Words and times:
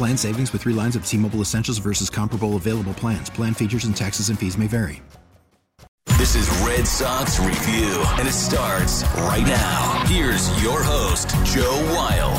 Plan 0.00 0.16
savings 0.16 0.50
with 0.54 0.62
three 0.62 0.72
lines 0.72 0.96
of 0.96 1.04
T 1.04 1.18
Mobile 1.18 1.42
Essentials 1.42 1.76
versus 1.76 2.08
comparable 2.08 2.56
available 2.56 2.94
plans. 2.94 3.28
Plan 3.28 3.52
features 3.52 3.84
and 3.84 3.94
taxes 3.94 4.30
and 4.30 4.38
fees 4.38 4.56
may 4.56 4.66
vary. 4.66 5.02
This 6.16 6.34
is 6.34 6.48
Red 6.66 6.86
Sox 6.86 7.38
Review, 7.38 8.02
and 8.18 8.26
it 8.26 8.32
starts 8.32 9.02
right 9.18 9.44
now. 9.46 10.02
Here's 10.06 10.48
your 10.62 10.82
host, 10.82 11.28
Joe 11.44 11.76
Weil. 11.92 12.32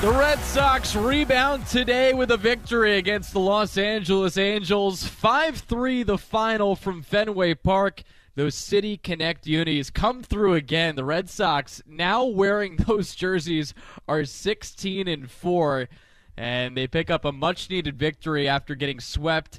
The 0.00 0.18
Red 0.18 0.38
Sox 0.38 0.96
rebound 0.96 1.66
today 1.66 2.14
with 2.14 2.30
a 2.30 2.38
victory 2.38 2.96
against 2.96 3.34
the 3.34 3.40
Los 3.40 3.76
Angeles 3.76 4.38
Angels. 4.38 5.04
5 5.04 5.58
3 5.58 6.04
the 6.04 6.16
final 6.16 6.74
from 6.74 7.02
Fenway 7.02 7.52
Park. 7.52 8.02
Those 8.38 8.54
City 8.54 8.96
Connect 8.96 9.48
unis 9.48 9.90
come 9.90 10.22
through 10.22 10.54
again. 10.54 10.94
The 10.94 11.04
Red 11.04 11.28
Sox 11.28 11.82
now 11.88 12.24
wearing 12.24 12.76
those 12.86 13.16
jerseys 13.16 13.74
are 14.06 14.24
16 14.24 15.08
and 15.08 15.28
4 15.28 15.88
and 16.36 16.76
they 16.76 16.86
pick 16.86 17.10
up 17.10 17.24
a 17.24 17.32
much 17.32 17.68
needed 17.68 17.98
victory 17.98 18.46
after 18.46 18.76
getting 18.76 19.00
swept 19.00 19.58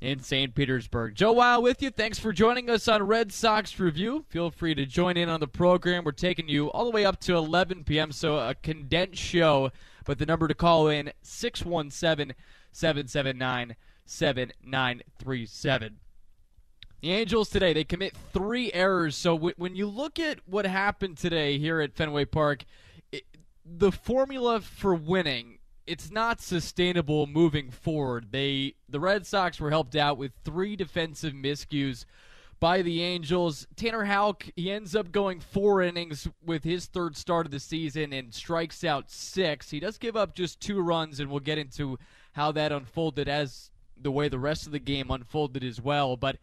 in 0.00 0.18
St. 0.18 0.52
Petersburg. 0.52 1.14
Joe 1.14 1.30
Weil 1.30 1.62
with 1.62 1.80
you. 1.80 1.90
Thanks 1.90 2.18
for 2.18 2.32
joining 2.32 2.68
us 2.68 2.88
on 2.88 3.04
Red 3.04 3.32
Sox 3.32 3.78
Review. 3.78 4.24
Feel 4.30 4.50
free 4.50 4.74
to 4.74 4.84
join 4.84 5.16
in 5.16 5.28
on 5.28 5.38
the 5.38 5.46
program. 5.46 6.02
We're 6.02 6.10
taking 6.10 6.48
you 6.48 6.72
all 6.72 6.86
the 6.86 6.90
way 6.90 7.04
up 7.04 7.20
to 7.20 7.36
11 7.36 7.84
p.m., 7.84 8.10
so 8.10 8.36
a 8.36 8.56
condensed 8.56 9.22
show. 9.22 9.70
But 10.04 10.18
the 10.18 10.26
number 10.26 10.48
to 10.48 10.54
call 10.54 10.88
in 10.88 11.12
617 11.22 12.34
779 12.72 13.76
7937. 14.04 16.01
The 17.02 17.10
Angels 17.10 17.48
today, 17.48 17.72
they 17.72 17.82
commit 17.82 18.16
three 18.32 18.72
errors. 18.72 19.16
So 19.16 19.34
w- 19.34 19.54
when 19.58 19.74
you 19.74 19.88
look 19.88 20.20
at 20.20 20.38
what 20.46 20.64
happened 20.64 21.18
today 21.18 21.58
here 21.58 21.80
at 21.80 21.94
Fenway 21.94 22.26
Park, 22.26 22.64
it, 23.10 23.24
the 23.64 23.90
formula 23.90 24.60
for 24.60 24.94
winning, 24.94 25.58
it's 25.84 26.12
not 26.12 26.40
sustainable 26.40 27.26
moving 27.26 27.72
forward. 27.72 28.28
They 28.30 28.76
the 28.88 29.00
Red 29.00 29.26
Sox 29.26 29.58
were 29.58 29.70
helped 29.70 29.96
out 29.96 30.16
with 30.16 30.30
three 30.44 30.76
defensive 30.76 31.32
miscues 31.32 32.04
by 32.60 32.82
the 32.82 33.02
Angels. 33.02 33.66
Tanner 33.74 34.04
Houck, 34.04 34.44
he 34.54 34.70
ends 34.70 34.94
up 34.94 35.10
going 35.10 35.40
four 35.40 35.82
innings 35.82 36.28
with 36.40 36.62
his 36.62 36.86
third 36.86 37.16
start 37.16 37.46
of 37.46 37.50
the 37.50 37.58
season 37.58 38.12
and 38.12 38.32
strikes 38.32 38.84
out 38.84 39.10
six. 39.10 39.70
He 39.70 39.80
does 39.80 39.98
give 39.98 40.16
up 40.16 40.36
just 40.36 40.60
two 40.60 40.80
runs, 40.80 41.18
and 41.18 41.28
we'll 41.28 41.40
get 41.40 41.58
into 41.58 41.98
how 42.34 42.52
that 42.52 42.70
unfolded 42.70 43.28
as 43.28 43.72
the 44.00 44.12
way 44.12 44.28
the 44.28 44.38
rest 44.38 44.66
of 44.66 44.72
the 44.72 44.78
game 44.78 45.10
unfolded 45.10 45.64
as 45.64 45.80
well. 45.80 46.16
But 46.16 46.36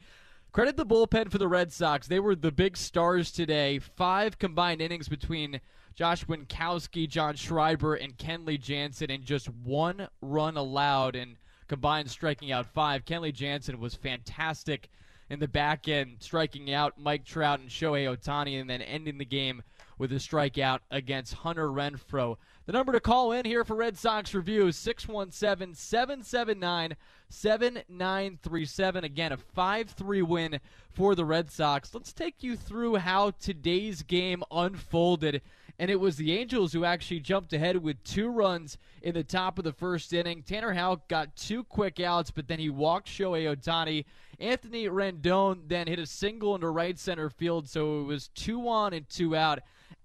Credit 0.51 0.75
the 0.77 0.85
bullpen 0.85 1.29
for 1.31 1.37
the 1.37 1.47
Red 1.47 1.71
Sox. 1.71 2.07
They 2.07 2.19
were 2.19 2.33
the 2.33 2.51
big 2.51 2.75
stars 2.75 3.31
today. 3.31 3.77
Five 3.77 4.39
combined 4.39 4.81
innings 4.81 5.07
between 5.07 5.61
Josh 5.93 6.25
Winckowski, 6.25 7.07
John 7.07 7.35
Schreiber, 7.35 7.93
and 7.93 8.17
Kenley 8.17 8.59
Jansen, 8.59 9.11
and 9.11 9.23
just 9.23 9.47
one 9.47 10.07
run 10.21 10.57
allowed 10.57 11.15
and 11.15 11.35
combined 11.67 12.09
striking 12.09 12.51
out 12.51 12.65
five. 12.65 13.05
Kenley 13.05 13.31
Jansen 13.31 13.79
was 13.79 13.93
fantastic 13.93 14.89
in 15.29 15.39
the 15.39 15.47
back 15.47 15.87
end, 15.87 16.17
striking 16.19 16.73
out 16.73 16.99
Mike 16.99 17.25
Trout 17.25 17.59
and 17.59 17.69
Shohei 17.69 18.11
Ohtani, 18.11 18.59
and 18.59 18.67
then 18.67 18.81
ending 18.81 19.19
the 19.19 19.25
game 19.25 19.61
with 19.99 20.11
a 20.11 20.15
strikeout 20.15 20.79
against 20.89 21.35
Hunter 21.35 21.67
Renfroe. 21.67 22.37
The 22.69 22.73
number 22.73 22.91
to 22.91 22.99
call 22.99 23.31
in 23.31 23.45
here 23.45 23.63
for 23.63 23.75
Red 23.75 23.97
Sox 23.97 24.31
Review 24.35 24.67
is 24.67 24.75
617 24.75 25.73
779 25.73 26.95
7937. 27.27 29.03
Again, 29.03 29.31
a 29.31 29.37
5 29.37 29.89
3 29.89 30.21
win 30.21 30.59
for 30.91 31.15
the 31.15 31.25
Red 31.25 31.49
Sox. 31.49 31.95
Let's 31.95 32.13
take 32.13 32.43
you 32.43 32.55
through 32.55 32.97
how 32.97 33.31
today's 33.31 34.03
game 34.03 34.43
unfolded. 34.51 35.41
And 35.79 35.89
it 35.89 35.99
was 35.99 36.17
the 36.17 36.37
Angels 36.37 36.71
who 36.71 36.85
actually 36.85 37.21
jumped 37.21 37.53
ahead 37.53 37.77
with 37.77 38.03
two 38.03 38.29
runs 38.29 38.77
in 39.01 39.15
the 39.15 39.23
top 39.23 39.57
of 39.57 39.63
the 39.63 39.73
first 39.73 40.13
inning. 40.13 40.43
Tanner 40.43 40.73
Houck 40.73 41.07
got 41.07 41.35
two 41.35 41.63
quick 41.63 41.99
outs, 41.99 42.29
but 42.29 42.47
then 42.47 42.59
he 42.59 42.69
walked 42.69 43.07
Shohei 43.07 43.51
Ohtani. 43.51 44.05
Anthony 44.39 44.85
Rendon 44.85 45.61
then 45.65 45.87
hit 45.87 45.97
a 45.97 46.05
single 46.05 46.53
into 46.53 46.69
right 46.69 46.99
center 46.99 47.31
field, 47.31 47.67
so 47.67 48.01
it 48.01 48.03
was 48.03 48.27
two 48.27 48.69
on 48.69 48.93
and 48.93 49.09
two 49.09 49.35
out. 49.35 49.57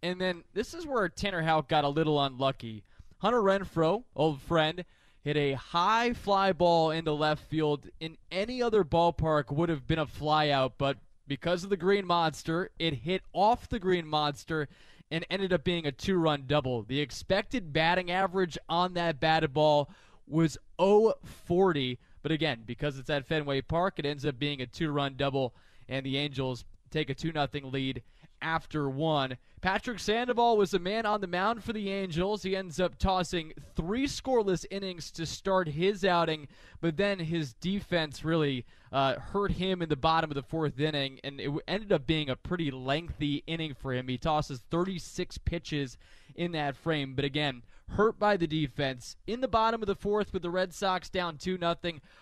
And 0.04 0.20
then 0.20 0.44
this 0.52 0.74
is 0.74 0.86
where 0.86 1.08
Tanner 1.08 1.40
Houck 1.40 1.66
got 1.66 1.84
a 1.84 1.88
little 1.88 2.22
unlucky. 2.22 2.84
Hunter 3.20 3.40
Renfroe, 3.40 4.04
old 4.14 4.42
friend, 4.42 4.84
hit 5.22 5.34
a 5.34 5.54
high 5.54 6.12
fly 6.12 6.52
ball 6.52 6.90
into 6.90 7.10
left 7.12 7.42
field. 7.48 7.88
In 8.00 8.18
any 8.30 8.62
other 8.62 8.84
ballpark 8.84 9.50
would 9.50 9.70
have 9.70 9.86
been 9.86 9.98
a 9.98 10.04
flyout, 10.04 10.72
but 10.76 10.98
because 11.26 11.64
of 11.64 11.70
the 11.70 11.78
Green 11.78 12.04
Monster, 12.04 12.68
it 12.78 12.92
hit 12.92 13.22
off 13.32 13.66
the 13.70 13.78
Green 13.78 14.06
Monster 14.06 14.68
and 15.10 15.24
ended 15.30 15.54
up 15.54 15.64
being 15.64 15.86
a 15.86 15.92
two-run 15.92 16.44
double. 16.46 16.82
The 16.82 17.00
expected 17.00 17.72
batting 17.72 18.10
average 18.10 18.58
on 18.68 18.92
that 18.92 19.20
batted 19.20 19.54
ball 19.54 19.88
was 20.26 20.58
040, 20.78 21.98
but 22.20 22.30
again, 22.30 22.62
because 22.66 22.98
it's 22.98 23.08
at 23.08 23.26
Fenway 23.26 23.62
Park, 23.62 23.94
it 23.96 24.04
ends 24.04 24.26
up 24.26 24.38
being 24.38 24.60
a 24.60 24.66
two-run 24.66 25.14
double 25.16 25.54
and 25.88 26.04
the 26.04 26.18
Angels 26.18 26.66
take 26.90 27.08
a 27.08 27.14
2 27.14 27.32
0 27.32 27.48
lead 27.64 28.02
after 28.44 28.88
one. 28.88 29.38
Patrick 29.62 29.98
Sandoval 29.98 30.58
was 30.58 30.72
the 30.72 30.78
man 30.78 31.06
on 31.06 31.22
the 31.22 31.26
mound 31.26 31.64
for 31.64 31.72
the 31.72 31.90
Angels. 31.90 32.42
He 32.42 32.54
ends 32.54 32.78
up 32.78 32.98
tossing 32.98 33.54
three 33.74 34.06
scoreless 34.06 34.66
innings 34.70 35.10
to 35.12 35.24
start 35.24 35.68
his 35.68 36.04
outing, 36.04 36.48
but 36.82 36.98
then 36.98 37.18
his 37.18 37.54
defense 37.54 38.22
really 38.22 38.66
uh, 38.92 39.14
hurt 39.14 39.52
him 39.52 39.80
in 39.80 39.88
the 39.88 39.96
bottom 39.96 40.30
of 40.30 40.34
the 40.34 40.42
fourth 40.42 40.78
inning, 40.78 41.18
and 41.24 41.40
it 41.40 41.50
ended 41.66 41.92
up 41.92 42.06
being 42.06 42.28
a 42.28 42.36
pretty 42.36 42.70
lengthy 42.70 43.42
inning 43.46 43.72
for 43.72 43.94
him. 43.94 44.06
He 44.06 44.18
tosses 44.18 44.62
36 44.70 45.38
pitches 45.38 45.96
in 46.34 46.52
that 46.52 46.76
frame, 46.76 47.14
but 47.14 47.24
again, 47.24 47.62
hurt 47.90 48.18
by 48.18 48.36
the 48.36 48.46
defense. 48.46 49.16
In 49.26 49.40
the 49.40 49.48
bottom 49.48 49.82
of 49.82 49.86
the 49.86 49.94
fourth 49.94 50.32
with 50.32 50.42
the 50.42 50.50
Red 50.50 50.72
Sox 50.72 51.08
down 51.08 51.36
2 51.36 51.58
0, 51.58 51.76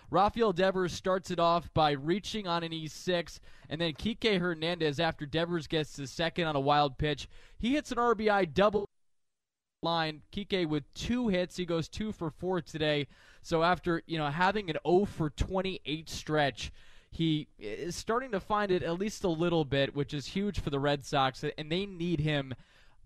Rafael 0.09 0.53
Devers 0.53 0.93
starts 0.93 1.31
it 1.31 1.39
off 1.39 1.73
by 1.73 1.91
reaching 1.91 2.47
on 2.47 2.63
an 2.63 2.71
E6, 2.71 3.39
and 3.69 3.81
then 3.81 3.93
Kike 3.93 4.39
Hernandez, 4.39 4.99
after 4.99 5.25
Devers 5.25 5.67
gets 5.67 5.95
the 5.95 6.07
second 6.07 6.45
on 6.45 6.55
a 6.55 6.59
wild 6.59 6.97
pitch, 6.97 7.27
he 7.57 7.73
hits 7.73 7.91
an 7.91 7.97
RBI 7.97 8.53
double 8.53 8.87
line. 9.81 10.21
Kike 10.31 10.67
with 10.67 10.91
two 10.93 11.27
hits, 11.27 11.57
he 11.57 11.65
goes 11.65 11.87
2 11.89 12.11
for 12.11 12.29
4 12.29 12.61
today. 12.61 13.07
So 13.41 13.63
after, 13.63 14.01
you 14.05 14.17
know, 14.17 14.29
having 14.29 14.69
an 14.69 14.77
0 14.87 15.05
for 15.05 15.29
28 15.31 16.09
stretch, 16.09 16.71
he 17.11 17.47
is 17.59 17.95
starting 17.95 18.31
to 18.31 18.39
find 18.39 18.71
it 18.71 18.81
at 18.81 18.99
least 18.99 19.23
a 19.23 19.29
little 19.29 19.65
bit, 19.65 19.95
which 19.95 20.13
is 20.13 20.25
huge 20.25 20.59
for 20.59 20.71
the 20.71 20.79
Red 20.79 21.05
Sox, 21.05 21.43
and 21.57 21.71
they 21.71 21.85
need 21.85 22.19
him 22.19 22.53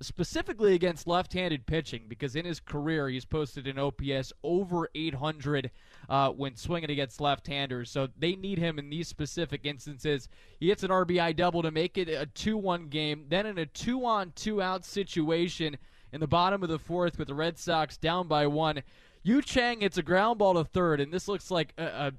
specifically 0.01 0.73
against 0.73 1.07
left-handed 1.07 1.65
pitching 1.65 2.03
because 2.07 2.35
in 2.35 2.45
his 2.45 2.59
career 2.59 3.09
he's 3.09 3.25
posted 3.25 3.67
an 3.67 3.79
OPS 3.79 4.31
over 4.43 4.89
800 4.93 5.71
uh, 6.09 6.29
when 6.29 6.55
swinging 6.55 6.91
against 6.91 7.19
left-handers. 7.19 7.89
So 7.89 8.07
they 8.17 8.35
need 8.35 8.59
him 8.59 8.77
in 8.79 8.89
these 8.89 9.07
specific 9.07 9.61
instances. 9.65 10.29
He 10.59 10.69
hits 10.69 10.83
an 10.83 10.89
RBI 10.89 11.35
double 11.35 11.61
to 11.63 11.71
make 11.71 11.97
it 11.97 12.09
a 12.09 12.27
2-1 12.27 12.89
game. 12.89 13.25
Then 13.29 13.45
in 13.45 13.57
a 13.57 13.65
2-on 13.65 14.31
2-out 14.31 14.85
situation 14.85 15.77
in 16.11 16.19
the 16.19 16.27
bottom 16.27 16.63
of 16.63 16.69
the 16.69 16.79
fourth 16.79 17.17
with 17.17 17.27
the 17.27 17.35
Red 17.35 17.57
Sox 17.57 17.97
down 17.97 18.27
by 18.27 18.47
one, 18.47 18.83
Yu 19.23 19.41
Chang 19.41 19.81
hits 19.81 19.97
a 19.97 20.03
ground 20.03 20.39
ball 20.39 20.53
to 20.53 20.63
third, 20.63 21.01
and 21.01 21.11
this 21.11 21.27
looks 21.27 21.51
like 21.51 21.73
a, 21.77 21.83
a, 21.83 22.13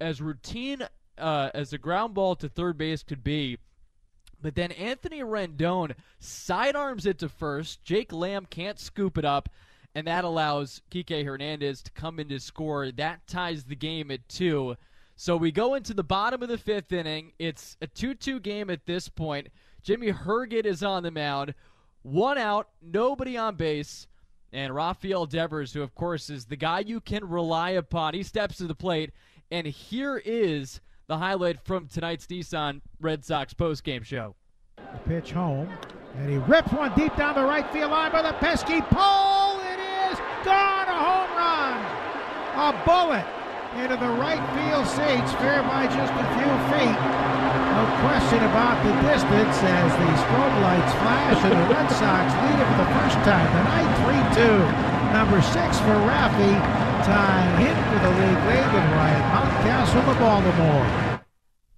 as 0.00 0.20
routine 0.20 0.86
uh, 1.18 1.50
as 1.54 1.72
a 1.72 1.78
ground 1.78 2.14
ball 2.14 2.36
to 2.36 2.48
third 2.48 2.78
base 2.78 3.02
could 3.02 3.24
be 3.24 3.58
But 4.42 4.56
then 4.56 4.72
Anthony 4.72 5.20
Rendon 5.20 5.94
sidearms 6.18 7.06
it 7.06 7.18
to 7.20 7.28
first. 7.28 7.84
Jake 7.84 8.12
Lamb 8.12 8.46
can't 8.50 8.78
scoop 8.78 9.16
it 9.16 9.24
up, 9.24 9.48
and 9.94 10.06
that 10.06 10.24
allows 10.24 10.82
Kike 10.90 11.24
Hernandez 11.24 11.82
to 11.82 11.92
come 11.92 12.18
in 12.18 12.28
to 12.28 12.40
score. 12.40 12.90
That 12.90 13.26
ties 13.26 13.64
the 13.64 13.76
game 13.76 14.10
at 14.10 14.28
two. 14.28 14.76
So 15.14 15.36
we 15.36 15.52
go 15.52 15.74
into 15.74 15.94
the 15.94 16.02
bottom 16.02 16.42
of 16.42 16.48
the 16.48 16.58
fifth 16.58 16.92
inning. 16.92 17.32
It's 17.38 17.76
a 17.80 17.86
2 17.86 18.14
2 18.14 18.40
game 18.40 18.68
at 18.70 18.86
this 18.86 19.08
point. 19.08 19.48
Jimmy 19.82 20.12
Herget 20.12 20.66
is 20.66 20.82
on 20.82 21.04
the 21.04 21.10
mound. 21.10 21.54
One 22.02 22.38
out, 22.38 22.68
nobody 22.82 23.36
on 23.36 23.54
base. 23.54 24.08
And 24.52 24.74
Rafael 24.74 25.26
Devers, 25.26 25.72
who, 25.72 25.82
of 25.82 25.94
course, 25.94 26.28
is 26.28 26.46
the 26.46 26.56
guy 26.56 26.80
you 26.80 27.00
can 27.00 27.28
rely 27.28 27.70
upon, 27.70 28.14
he 28.14 28.22
steps 28.22 28.58
to 28.58 28.66
the 28.66 28.74
plate. 28.74 29.12
And 29.50 29.66
here 29.66 30.20
is 30.24 30.80
the 31.06 31.18
highlight 31.18 31.64
from 31.64 31.88
tonight's 31.88 32.26
Nissan 32.26 32.80
Red 33.00 33.24
Sox 33.24 33.54
postgame 33.54 34.04
show. 34.04 34.34
The 34.76 34.98
pitch 35.06 35.32
home, 35.32 35.68
and 36.16 36.30
he 36.30 36.36
rips 36.38 36.72
one 36.72 36.92
deep 36.94 37.16
down 37.16 37.34
the 37.34 37.44
right 37.44 37.68
field 37.72 37.90
line 37.90 38.12
by 38.12 38.22
the 38.22 38.32
pesky 38.34 38.80
pole. 38.80 39.60
It 39.60 39.80
is 40.10 40.18
gone, 40.44 40.88
a 40.88 40.98
home 40.98 41.32
run, 41.36 41.78
a 42.56 42.84
bullet 42.84 43.26
into 43.80 43.96
the 43.96 44.12
right 44.20 44.42
field 44.52 44.84
seats, 44.84 45.32
fair 45.40 45.64
by 45.64 45.88
just 45.88 46.12
a 46.12 46.26
few 46.36 46.52
feet. 46.68 46.98
No 47.72 47.88
question 48.04 48.40
about 48.52 48.76
the 48.84 48.92
distance 49.08 49.56
as 49.64 49.90
the 49.96 50.10
strobe 50.20 50.56
lights 50.60 50.92
flash 51.00 51.40
and 51.40 51.56
the 51.56 51.66
Red 51.72 51.88
Sox 51.88 52.28
lead 52.36 52.58
it 52.60 52.68
for 52.68 52.78
the 52.84 52.90
first 53.00 53.16
time 53.24 53.48
tonight, 53.48 53.88
3-2. 54.36 54.92
Number 55.16 55.40
six 55.40 55.80
for 55.80 55.96
Raffy, 56.04 56.52
tying 57.04 57.66
hit 57.66 57.74
for 57.74 57.98
the 57.98 58.10
league 58.10 58.44
lead 58.46 58.72
with 58.72 58.84
Ryan 58.92 59.22
Mountcastle 59.32 60.12
of 60.12 60.18
Baltimore. 60.18 61.20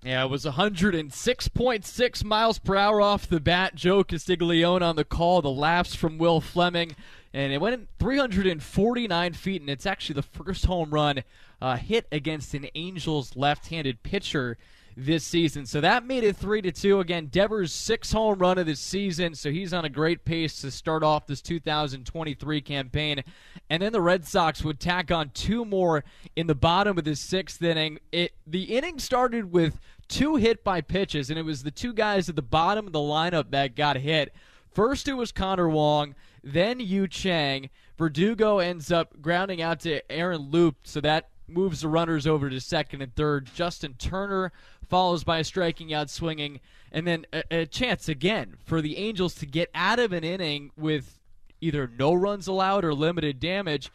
Yeah, 0.05 0.25
it 0.25 0.31
was 0.31 0.45
106.6 0.45 2.25
miles 2.25 2.59
per 2.59 2.77
hour 2.77 3.01
off 3.01 3.27
the 3.27 3.41
bat. 3.41 3.75
Joe 3.75 4.05
Castiglione 4.05 4.85
on 4.85 4.97
the 4.97 5.05
call. 5.05 5.41
The 5.41 5.51
laughs 5.51 5.95
from 5.95 6.19
Will 6.19 6.43
Fleming. 6.43 6.95
And 7.33 7.55
it 7.55 7.61
went 7.61 7.89
349 7.99 9.33
feet, 9.33 9.61
and 9.63 9.71
it's 9.71 9.87
actually 9.87 10.15
the 10.15 10.23
first 10.23 10.67
home 10.67 10.91
run 10.91 11.25
uh, 11.61 11.77
hit 11.77 12.07
against 12.13 12.53
an 12.53 12.67
Angels 12.75 13.35
left-handed 13.35 14.03
pitcher 14.03 14.59
this 14.97 15.25
season. 15.25 15.67
So 15.67 15.81
that 15.81 16.07
made 16.07 16.25
it 16.25 16.37
three 16.37 16.63
to 16.63 16.73
two. 16.73 17.01
Again, 17.01 17.27
Devers' 17.27 17.73
sixth 17.73 18.13
home 18.13 18.39
run 18.39 18.59
of 18.59 18.67
the 18.67 18.77
season, 18.77 19.35
so 19.35 19.51
he's 19.51 19.73
on 19.73 19.85
a 19.85 19.89
great 19.89 20.25
pace 20.25 20.61
to 20.61 20.71
start 20.71 21.03
off 21.03 21.27
this 21.27 21.43
2023 21.43 22.61
campaign. 22.61 23.25
And 23.69 23.83
then 23.83 23.93
the 23.93 24.01
Red 24.01 24.27
Sox 24.27 24.63
would 24.63 24.81
tack 24.81 25.11
on 25.11 25.31
two 25.31 25.65
more 25.65 26.05
in 26.37 26.47
the 26.47 26.55
bottom 26.55 26.99
of 26.99 27.05
the 27.05 27.17
sixth 27.17 27.63
inning. 27.63 27.99
It 28.13 28.33
the 28.47 28.77
inning 28.77 28.99
started 28.99 29.53
with 29.53 29.81
two 30.09 30.37
hit 30.37 30.63
by 30.63 30.81
pitches, 30.81 31.31
and 31.31 31.39
it 31.39 31.45
was 31.45 31.63
the 31.63 31.71
two 31.71 31.93
guys 31.93 32.29
at 32.29 32.37
the 32.37 32.43
bottom 32.43 32.87
of 32.87 32.93
the 32.93 32.99
lineup 32.99 33.51
that 33.51 33.77
got 33.77 33.97
hit. 33.97 34.33
First, 34.73 35.09
it 35.09 35.15
was 35.15 35.33
Connor 35.33 35.69
Wong, 35.69 36.15
then 36.43 36.81
Yu 36.81 37.09
Chang. 37.09 37.71
Verdugo 37.97 38.59
ends 38.59 38.91
up 38.91 39.23
grounding 39.23 39.63
out 39.63 39.81
to 39.81 40.11
Aaron 40.11 40.51
Loup, 40.51 40.77
so 40.83 41.01
that 41.01 41.29
moves 41.47 41.81
the 41.81 41.89
runners 41.89 42.27
over 42.27 42.49
to 42.49 42.61
second 42.61 43.03
and 43.03 43.15
third. 43.15 43.51
Justin 43.55 43.95
Turner 43.99 44.53
follows 44.89 45.25
by 45.25 45.39
a 45.39 45.45
striking 45.45 45.93
out 45.93 46.11
swinging, 46.11 46.61
and 46.93 47.07
then 47.07 47.27
a, 47.33 47.43
a 47.51 47.67
chance 47.67 48.09
again 48.09 48.57
for 48.65 48.81
the 48.81 48.97
Angels 48.97 49.35
to 49.37 49.47
get 49.47 49.71
out 49.75 49.99
of 49.99 50.13
an 50.13 50.25
inning 50.25 50.71
with 50.77 51.19
either 51.61 51.91
no 51.99 52.13
runs 52.13 52.47
allowed 52.47 52.85
or 52.85 52.95
limited 52.95 53.41
damage, 53.41 53.91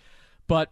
but 0.47 0.71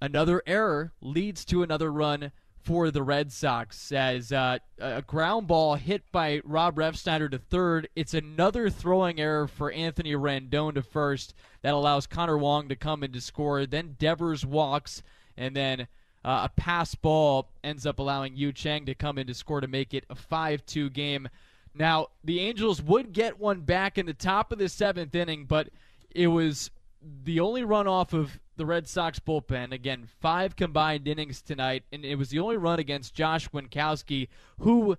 another 0.00 0.42
error 0.46 0.92
leads 1.00 1.44
to 1.44 1.62
another 1.62 1.92
run 1.92 2.32
for 2.62 2.90
the 2.90 3.02
Red 3.02 3.32
Sox 3.32 3.92
as 3.92 4.30
uh, 4.30 4.58
a 4.78 5.00
ground 5.02 5.46
ball 5.46 5.76
hit 5.76 6.02
by 6.12 6.42
Rob 6.44 6.76
Refsnyder 6.76 7.30
to 7.30 7.38
third. 7.38 7.88
It's 7.96 8.12
another 8.12 8.68
throwing 8.68 9.20
error 9.20 9.48
for 9.48 9.72
Anthony 9.72 10.12
Rendon 10.12 10.74
to 10.74 10.82
first 10.82 11.34
that 11.62 11.72
allows 11.72 12.06
Connor 12.06 12.36
Wong 12.36 12.68
to 12.68 12.76
come 12.76 13.02
in 13.02 13.12
to 13.12 13.20
score. 13.20 13.64
Then 13.64 13.96
Devers 13.98 14.44
walks, 14.44 15.02
and 15.38 15.56
then 15.56 15.86
uh, 16.24 16.42
a 16.44 16.60
pass 16.60 16.94
ball 16.94 17.48
ends 17.64 17.86
up 17.86 17.98
allowing 17.98 18.36
Yu 18.36 18.52
Chang 18.52 18.84
to 18.84 18.94
come 18.94 19.16
in 19.16 19.26
to 19.28 19.34
score 19.34 19.60
to 19.60 19.68
make 19.68 19.94
it 19.94 20.04
a 20.10 20.14
5 20.14 20.66
2 20.66 20.90
game. 20.90 21.28
Now, 21.74 22.08
the 22.24 22.40
Angels 22.40 22.82
would 22.82 23.12
get 23.12 23.38
one 23.38 23.60
back 23.60 23.96
in 23.96 24.06
the 24.06 24.12
top 24.12 24.52
of 24.52 24.58
the 24.58 24.68
seventh 24.68 25.14
inning, 25.14 25.44
but 25.44 25.68
it 26.10 26.26
was 26.26 26.70
the 27.24 27.38
only 27.38 27.62
run 27.62 27.86
off 27.86 28.12
of 28.12 28.40
the 28.56 28.66
Red 28.66 28.88
Sox 28.88 29.20
bullpen. 29.20 29.72
Again, 29.72 30.08
five 30.20 30.56
combined 30.56 31.06
innings 31.06 31.40
tonight, 31.40 31.84
and 31.92 32.04
it 32.04 32.16
was 32.16 32.30
the 32.30 32.40
only 32.40 32.56
run 32.56 32.80
against 32.80 33.14
Josh 33.14 33.48
Winckowski, 33.50 34.28
who 34.58 34.96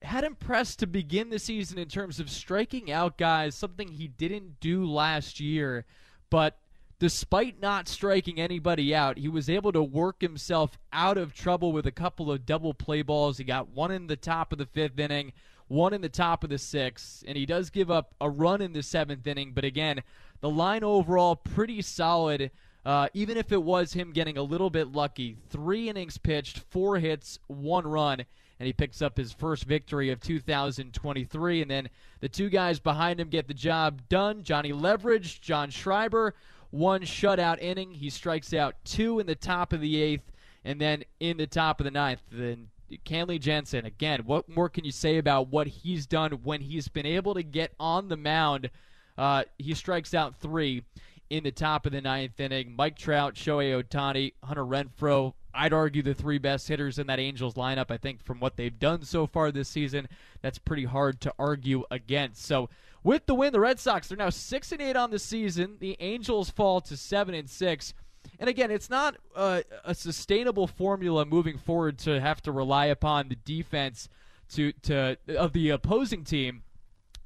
had 0.00 0.24
impressed 0.24 0.78
to 0.78 0.86
begin 0.86 1.28
the 1.28 1.38
season 1.38 1.78
in 1.78 1.88
terms 1.88 2.18
of 2.18 2.30
striking 2.30 2.90
out 2.90 3.18
guys, 3.18 3.54
something 3.54 3.88
he 3.88 4.08
didn't 4.08 4.60
do 4.60 4.86
last 4.86 5.38
year. 5.38 5.84
But 6.30 6.56
despite 7.02 7.60
not 7.60 7.88
striking 7.88 8.40
anybody 8.40 8.94
out, 8.94 9.18
he 9.18 9.26
was 9.26 9.50
able 9.50 9.72
to 9.72 9.82
work 9.82 10.20
himself 10.20 10.78
out 10.92 11.18
of 11.18 11.34
trouble 11.34 11.72
with 11.72 11.84
a 11.84 11.90
couple 11.90 12.30
of 12.30 12.46
double 12.46 12.72
play 12.72 13.02
balls. 13.02 13.38
He 13.38 13.42
got 13.42 13.70
one 13.70 13.90
in 13.90 14.06
the 14.06 14.14
top 14.14 14.52
of 14.52 14.58
the 14.58 14.66
fifth 14.66 14.96
inning, 15.00 15.32
one 15.66 15.92
in 15.92 16.00
the 16.00 16.08
top 16.08 16.44
of 16.44 16.50
the 16.50 16.58
sixth, 16.58 17.24
and 17.26 17.36
he 17.36 17.44
does 17.44 17.70
give 17.70 17.90
up 17.90 18.14
a 18.20 18.30
run 18.30 18.62
in 18.62 18.72
the 18.72 18.84
seventh 18.84 19.26
inning. 19.26 19.50
But 19.52 19.64
again, 19.64 20.00
the 20.42 20.48
line 20.48 20.84
overall 20.84 21.34
pretty 21.34 21.82
solid. 21.82 22.52
Uh, 22.86 23.08
even 23.14 23.36
if 23.36 23.50
it 23.50 23.64
was 23.64 23.92
him 23.92 24.12
getting 24.12 24.38
a 24.38 24.42
little 24.44 24.70
bit 24.70 24.92
lucky, 24.92 25.36
three 25.50 25.88
innings 25.88 26.18
pitched, 26.18 26.60
four 26.70 27.00
hits, 27.00 27.40
one 27.48 27.84
run, 27.84 28.24
and 28.60 28.66
he 28.68 28.72
picks 28.72 29.02
up 29.02 29.16
his 29.16 29.32
first 29.32 29.64
victory 29.64 30.10
of 30.10 30.20
2023. 30.20 31.62
And 31.62 31.70
then 31.70 31.90
the 32.20 32.28
two 32.28 32.48
guys 32.48 32.78
behind 32.78 33.18
him 33.18 33.28
get 33.28 33.48
the 33.48 33.54
job 33.54 34.02
done. 34.08 34.44
Johnny 34.44 34.72
Leverage, 34.72 35.40
John 35.40 35.70
Schreiber, 35.70 36.36
one 36.72 37.02
shutout 37.02 37.62
inning. 37.62 37.92
He 37.92 38.10
strikes 38.10 38.52
out 38.52 38.74
two 38.84 39.20
in 39.20 39.26
the 39.26 39.36
top 39.36 39.72
of 39.72 39.80
the 39.80 40.02
eighth, 40.02 40.32
and 40.64 40.80
then 40.80 41.04
in 41.20 41.36
the 41.36 41.46
top 41.46 41.80
of 41.80 41.84
the 41.84 41.90
ninth. 41.90 42.22
Then 42.32 42.68
Kenley 43.04 43.38
Jansen, 43.38 43.86
again, 43.86 44.22
what 44.24 44.48
more 44.48 44.68
can 44.68 44.84
you 44.84 44.90
say 44.90 45.18
about 45.18 45.48
what 45.48 45.66
he's 45.66 46.06
done 46.06 46.32
when 46.42 46.60
he's 46.60 46.88
been 46.88 47.06
able 47.06 47.34
to 47.34 47.42
get 47.42 47.72
on 47.78 48.08
the 48.08 48.16
mound? 48.16 48.70
Uh, 49.16 49.44
he 49.58 49.74
strikes 49.74 50.14
out 50.14 50.36
three 50.36 50.82
in 51.30 51.44
the 51.44 51.50
top 51.50 51.86
of 51.86 51.92
the 51.92 52.00
ninth 52.00 52.40
inning. 52.40 52.74
Mike 52.76 52.96
Trout, 52.96 53.34
Shohei 53.34 53.82
Ohtani, 53.82 54.32
Hunter 54.42 54.64
Renfroe. 54.64 55.34
I'd 55.54 55.72
argue 55.74 56.02
the 56.02 56.14
three 56.14 56.38
best 56.38 56.68
hitters 56.68 56.98
in 56.98 57.06
that 57.08 57.20
Angels 57.20 57.54
lineup. 57.54 57.90
I 57.90 57.98
think 57.98 58.22
from 58.24 58.40
what 58.40 58.56
they've 58.56 58.78
done 58.78 59.02
so 59.02 59.26
far 59.26 59.52
this 59.52 59.68
season, 59.68 60.08
that's 60.40 60.58
pretty 60.58 60.84
hard 60.84 61.20
to 61.22 61.34
argue 61.38 61.84
against. 61.90 62.44
So 62.44 62.70
with 63.04 63.26
the 63.26 63.34
win, 63.34 63.52
the 63.52 63.60
Red 63.60 63.80
Sox 63.80 64.08
they're 64.08 64.16
now 64.16 64.30
six 64.30 64.72
and 64.72 64.80
eight 64.80 64.96
on 64.96 65.10
the 65.10 65.18
season. 65.18 65.76
The 65.80 65.96
Angels 66.00 66.50
fall 66.50 66.80
to 66.82 66.96
seven 66.96 67.34
and 67.34 67.48
six. 67.48 67.94
And 68.38 68.48
again, 68.48 68.70
it's 68.70 68.90
not 68.90 69.16
a, 69.34 69.64
a 69.84 69.94
sustainable 69.94 70.66
formula 70.66 71.24
moving 71.24 71.58
forward 71.58 71.98
to 72.00 72.20
have 72.20 72.40
to 72.42 72.52
rely 72.52 72.86
upon 72.86 73.28
the 73.28 73.36
defense 73.36 74.08
to 74.50 74.72
to 74.82 75.16
of 75.36 75.52
the 75.52 75.70
opposing 75.70 76.24
team 76.24 76.62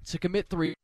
to 0.07 0.19
commit 0.19 0.49
three 0.49 0.75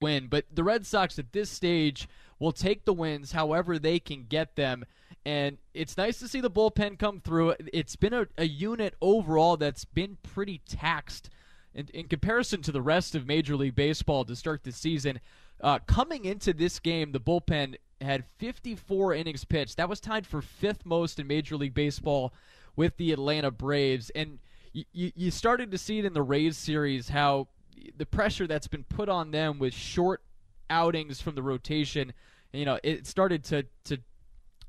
win. 0.00 0.28
But 0.28 0.44
the 0.52 0.64
Red 0.64 0.86
Sox 0.86 1.18
at 1.18 1.32
this 1.32 1.50
stage 1.50 2.08
will 2.38 2.52
take 2.52 2.84
the 2.84 2.92
wins 2.92 3.32
however 3.32 3.78
they 3.78 3.98
can 3.98 4.26
get 4.28 4.56
them. 4.56 4.84
And 5.24 5.58
it's 5.74 5.96
nice 5.96 6.18
to 6.20 6.28
see 6.28 6.40
the 6.40 6.50
bullpen 6.50 6.98
come 6.98 7.20
through. 7.20 7.54
It's 7.72 7.96
been 7.96 8.12
a, 8.12 8.28
a 8.38 8.46
unit 8.46 8.94
overall 9.00 9.56
that's 9.56 9.84
been 9.84 10.18
pretty 10.22 10.60
taxed 10.68 11.30
in, 11.76 11.88
in, 11.92 12.08
comparison 12.08 12.62
to 12.62 12.72
the 12.72 12.82
rest 12.82 13.14
of 13.14 13.26
Major 13.26 13.54
League 13.54 13.76
Baseball 13.76 14.24
to 14.24 14.34
start 14.34 14.64
the 14.64 14.72
season. 14.72 15.20
Uh, 15.60 15.78
coming 15.80 16.24
into 16.24 16.52
this 16.52 16.78
game, 16.78 17.12
the 17.12 17.20
bullpen 17.20 17.76
had 18.00 18.24
54 18.38 19.14
innings 19.14 19.44
pitched. 19.44 19.76
That 19.76 19.88
was 19.88 20.00
tied 20.00 20.26
for 20.26 20.40
fifth 20.42 20.84
most 20.84 21.18
in 21.20 21.26
Major 21.26 21.56
League 21.56 21.74
Baseball 21.74 22.32
with 22.74 22.96
the 22.96 23.12
Atlanta 23.12 23.50
Braves. 23.50 24.10
And 24.10 24.38
you, 24.72 25.12
you 25.14 25.30
started 25.30 25.70
to 25.70 25.78
see 25.78 25.98
it 25.98 26.04
in 26.04 26.14
the 26.14 26.22
Rays 26.22 26.56
series 26.56 27.10
how 27.10 27.48
the 27.96 28.06
pressure 28.06 28.46
that's 28.46 28.66
been 28.66 28.84
put 28.84 29.08
on 29.08 29.30
them 29.30 29.58
with 29.58 29.74
short 29.74 30.22
outings 30.70 31.20
from 31.20 31.34
the 31.34 31.42
rotation, 31.42 32.12
you 32.52 32.64
know, 32.64 32.78
it 32.82 33.06
started 33.06 33.44
to 33.44 33.66
to 33.84 33.98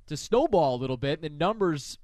to 0.08 0.18
snowball 0.18 0.76
a 0.76 0.80
little 0.80 0.98
bit. 0.98 1.22
And 1.22 1.24
The 1.24 1.30
numbers 1.30 1.98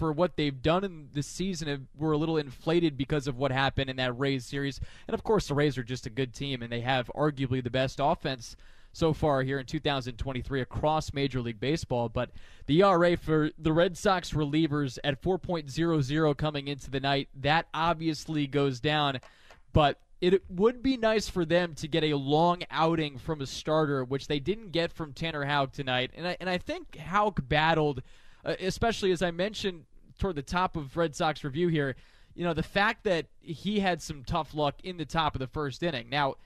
for 0.00 0.12
what 0.12 0.34
they've 0.36 0.62
done 0.62 0.82
in 0.82 1.10
this 1.12 1.26
season 1.26 1.86
were 1.94 2.12
a 2.12 2.16
little 2.16 2.38
inflated 2.38 2.96
because 2.96 3.26
of 3.26 3.36
what 3.36 3.52
happened 3.52 3.90
in 3.90 3.96
that 3.96 4.18
Rays 4.18 4.46
series. 4.46 4.80
And 5.06 5.12
of 5.12 5.22
course, 5.22 5.46
the 5.46 5.54
Rays 5.54 5.76
are 5.76 5.82
just 5.82 6.06
a 6.06 6.10
good 6.10 6.32
team, 6.32 6.62
and 6.62 6.72
they 6.72 6.80
have 6.80 7.10
arguably 7.14 7.62
the 7.62 7.68
best 7.68 8.00
offense 8.02 8.56
so 8.94 9.12
far 9.12 9.42
here 9.42 9.58
in 9.58 9.66
2023 9.66 10.62
across 10.62 11.12
Major 11.12 11.42
League 11.42 11.60
Baseball. 11.60 12.08
But 12.08 12.30
the 12.64 12.80
ERA 12.80 13.14
for 13.18 13.50
the 13.58 13.74
Red 13.74 13.98
Sox 13.98 14.32
relievers 14.32 14.98
at 15.04 15.20
4.00 15.20 16.34
coming 16.38 16.66
into 16.66 16.90
the 16.90 17.00
night, 17.00 17.28
that 17.38 17.66
obviously 17.74 18.46
goes 18.46 18.80
down. 18.80 19.20
But 19.74 20.00
it 20.22 20.42
would 20.48 20.82
be 20.82 20.96
nice 20.96 21.28
for 21.28 21.44
them 21.44 21.74
to 21.74 21.86
get 21.86 22.04
a 22.04 22.14
long 22.14 22.62
outing 22.70 23.18
from 23.18 23.42
a 23.42 23.46
starter, 23.46 24.02
which 24.02 24.28
they 24.28 24.40
didn't 24.40 24.72
get 24.72 24.94
from 24.94 25.12
Tanner 25.12 25.44
Houck 25.44 25.72
tonight. 25.72 26.12
And 26.14 26.26
I, 26.26 26.38
and 26.40 26.48
I 26.48 26.56
think 26.56 26.96
Houck 26.96 27.46
battled, 27.46 28.02
uh, 28.46 28.54
especially 28.60 29.12
as 29.12 29.20
I 29.20 29.30
mentioned 29.30 29.84
toward 30.20 30.36
the 30.36 30.42
top 30.42 30.76
of 30.76 30.96
Red 30.96 31.16
Sox 31.16 31.42
review 31.42 31.68
here. 31.68 31.96
you 32.34 32.44
know, 32.44 32.54
the 32.54 32.62
fact 32.62 33.04
that 33.04 33.26
he 33.40 33.80
had 33.80 34.00
some 34.00 34.22
tough 34.22 34.54
luck 34.54 34.76
in 34.84 34.96
the 34.96 35.04
top 35.04 35.34
of 35.34 35.40
the 35.40 35.48
first 35.48 35.82
inning. 35.82 36.08
Now, 36.08 36.36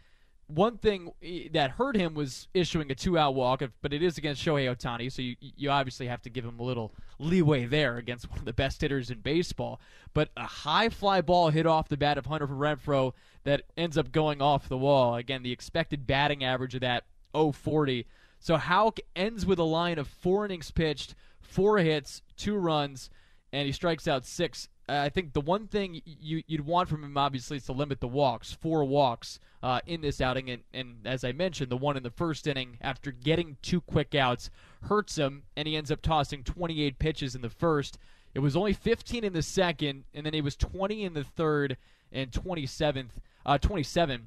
one 0.47 0.79
thing 0.79 1.13
eh, 1.23 1.49
that 1.53 1.73
hurt 1.73 1.97
him 1.97 2.15
was 2.15 2.49
issuing 2.55 2.91
a 2.91 2.95
two-out 2.95 3.35
walk, 3.35 3.63
but 3.81 3.93
it 3.93 4.03
is 4.03 4.19
against 4.19 4.45
Shohei 4.45 4.75
Ohtani, 4.75 5.11
so 5.11 5.23
you 5.23 5.37
you 5.41 5.71
obviously 5.71 6.07
have 6.07 6.23
to 6.23 6.31
give 6.31 6.45
him 6.45 6.59
a 6.59 6.63
little 6.63 6.93
leeway 7.19 7.65
there 7.65 7.97
against 7.97 8.29
one 8.29 8.39
of 8.39 8.45
the 8.45 8.53
best 8.53 8.81
hitters 8.81 9.11
in 9.11 9.21
baseball. 9.21 9.81
But 10.13 10.31
a 10.37 10.47
high 10.47 10.89
fly 10.89 11.21
ball 11.21 11.51
hit 11.51 11.67
off 11.67 11.89
the 11.89 11.97
bat 11.97 12.19
of 12.19 12.27
Hunter 12.27 12.47
Renfroe 12.47 13.13
that 13.45 13.63
ends 13.77 13.97
up 13.97 14.13
going 14.13 14.43
off 14.43 14.69
the 14.69 14.79
wall. 14.79 15.15
Again, 15.15 15.43
the 15.43 15.53
expected 15.53 16.07
batting 16.07 16.45
average 16.45 16.75
of 16.75 16.81
that 16.83 17.05
040. 17.33 18.07
So 18.39 18.57
Houck 18.57 19.01
ends 19.17 19.47
with 19.47 19.59
a 19.59 19.65
line 19.65 19.99
of 19.99 20.07
four 20.07 20.45
innings 20.45 20.71
pitched, 20.71 21.15
four 21.41 21.79
hits, 21.79 22.23
two 22.37 22.57
runs, 22.57 23.09
and 23.55 23.67
he 23.67 23.73
strikes 23.73 24.07
out 24.07 24.27
six 24.27 24.69
I 24.89 25.09
think 25.09 25.33
the 25.33 25.41
one 25.41 25.67
thing 25.67 26.03
you, 26.05 26.43
would 26.51 26.67
want 26.67 26.89
from 26.89 27.05
him, 27.05 27.17
obviously, 27.17 27.57
is 27.57 27.65
to 27.67 27.73
limit 27.73 28.01
the 28.01 28.09
walks, 28.09 28.53
four 28.53 28.85
walks 28.85 29.39
uh, 29.63 29.81
in 29.87 30.03
this 30.03 30.21
outing. 30.21 30.51
And, 30.51 30.63
and, 30.75 30.97
as 31.07 31.25
I 31.25 31.33
mentioned, 31.33 31.71
the 31.71 31.77
one 31.77 31.97
in 31.97 32.03
the 32.03 32.11
first 32.11 32.47
inning, 32.47 32.77
after 32.83 33.11
getting 33.11 33.57
two 33.63 33.81
quick 33.81 34.15
outs, 34.15 34.51
hurts 34.83 35.17
him, 35.17 35.45
and 35.57 35.67
he 35.67 35.77
ends 35.77 35.91
up 35.91 36.03
tossing 36.03 36.45
28 36.45 36.99
pitches 36.99 37.35
in 37.35 37.41
the 37.41 37.49
first. 37.49 37.97
It 38.35 38.41
was 38.41 38.57
only 38.57 38.75
15 38.75 39.25
in 39.25 39.33
the 39.33 39.43
second, 39.43 40.05
and 40.13 40.27
then 40.27 40.35
he 40.35 40.43
was 40.43 40.57
20 40.57 41.03
in 41.03 41.15
the 41.15 41.25
third 41.25 41.79
and 42.13 42.31
27th, 42.31 43.11
uh, 43.47 43.57
27 43.57 44.27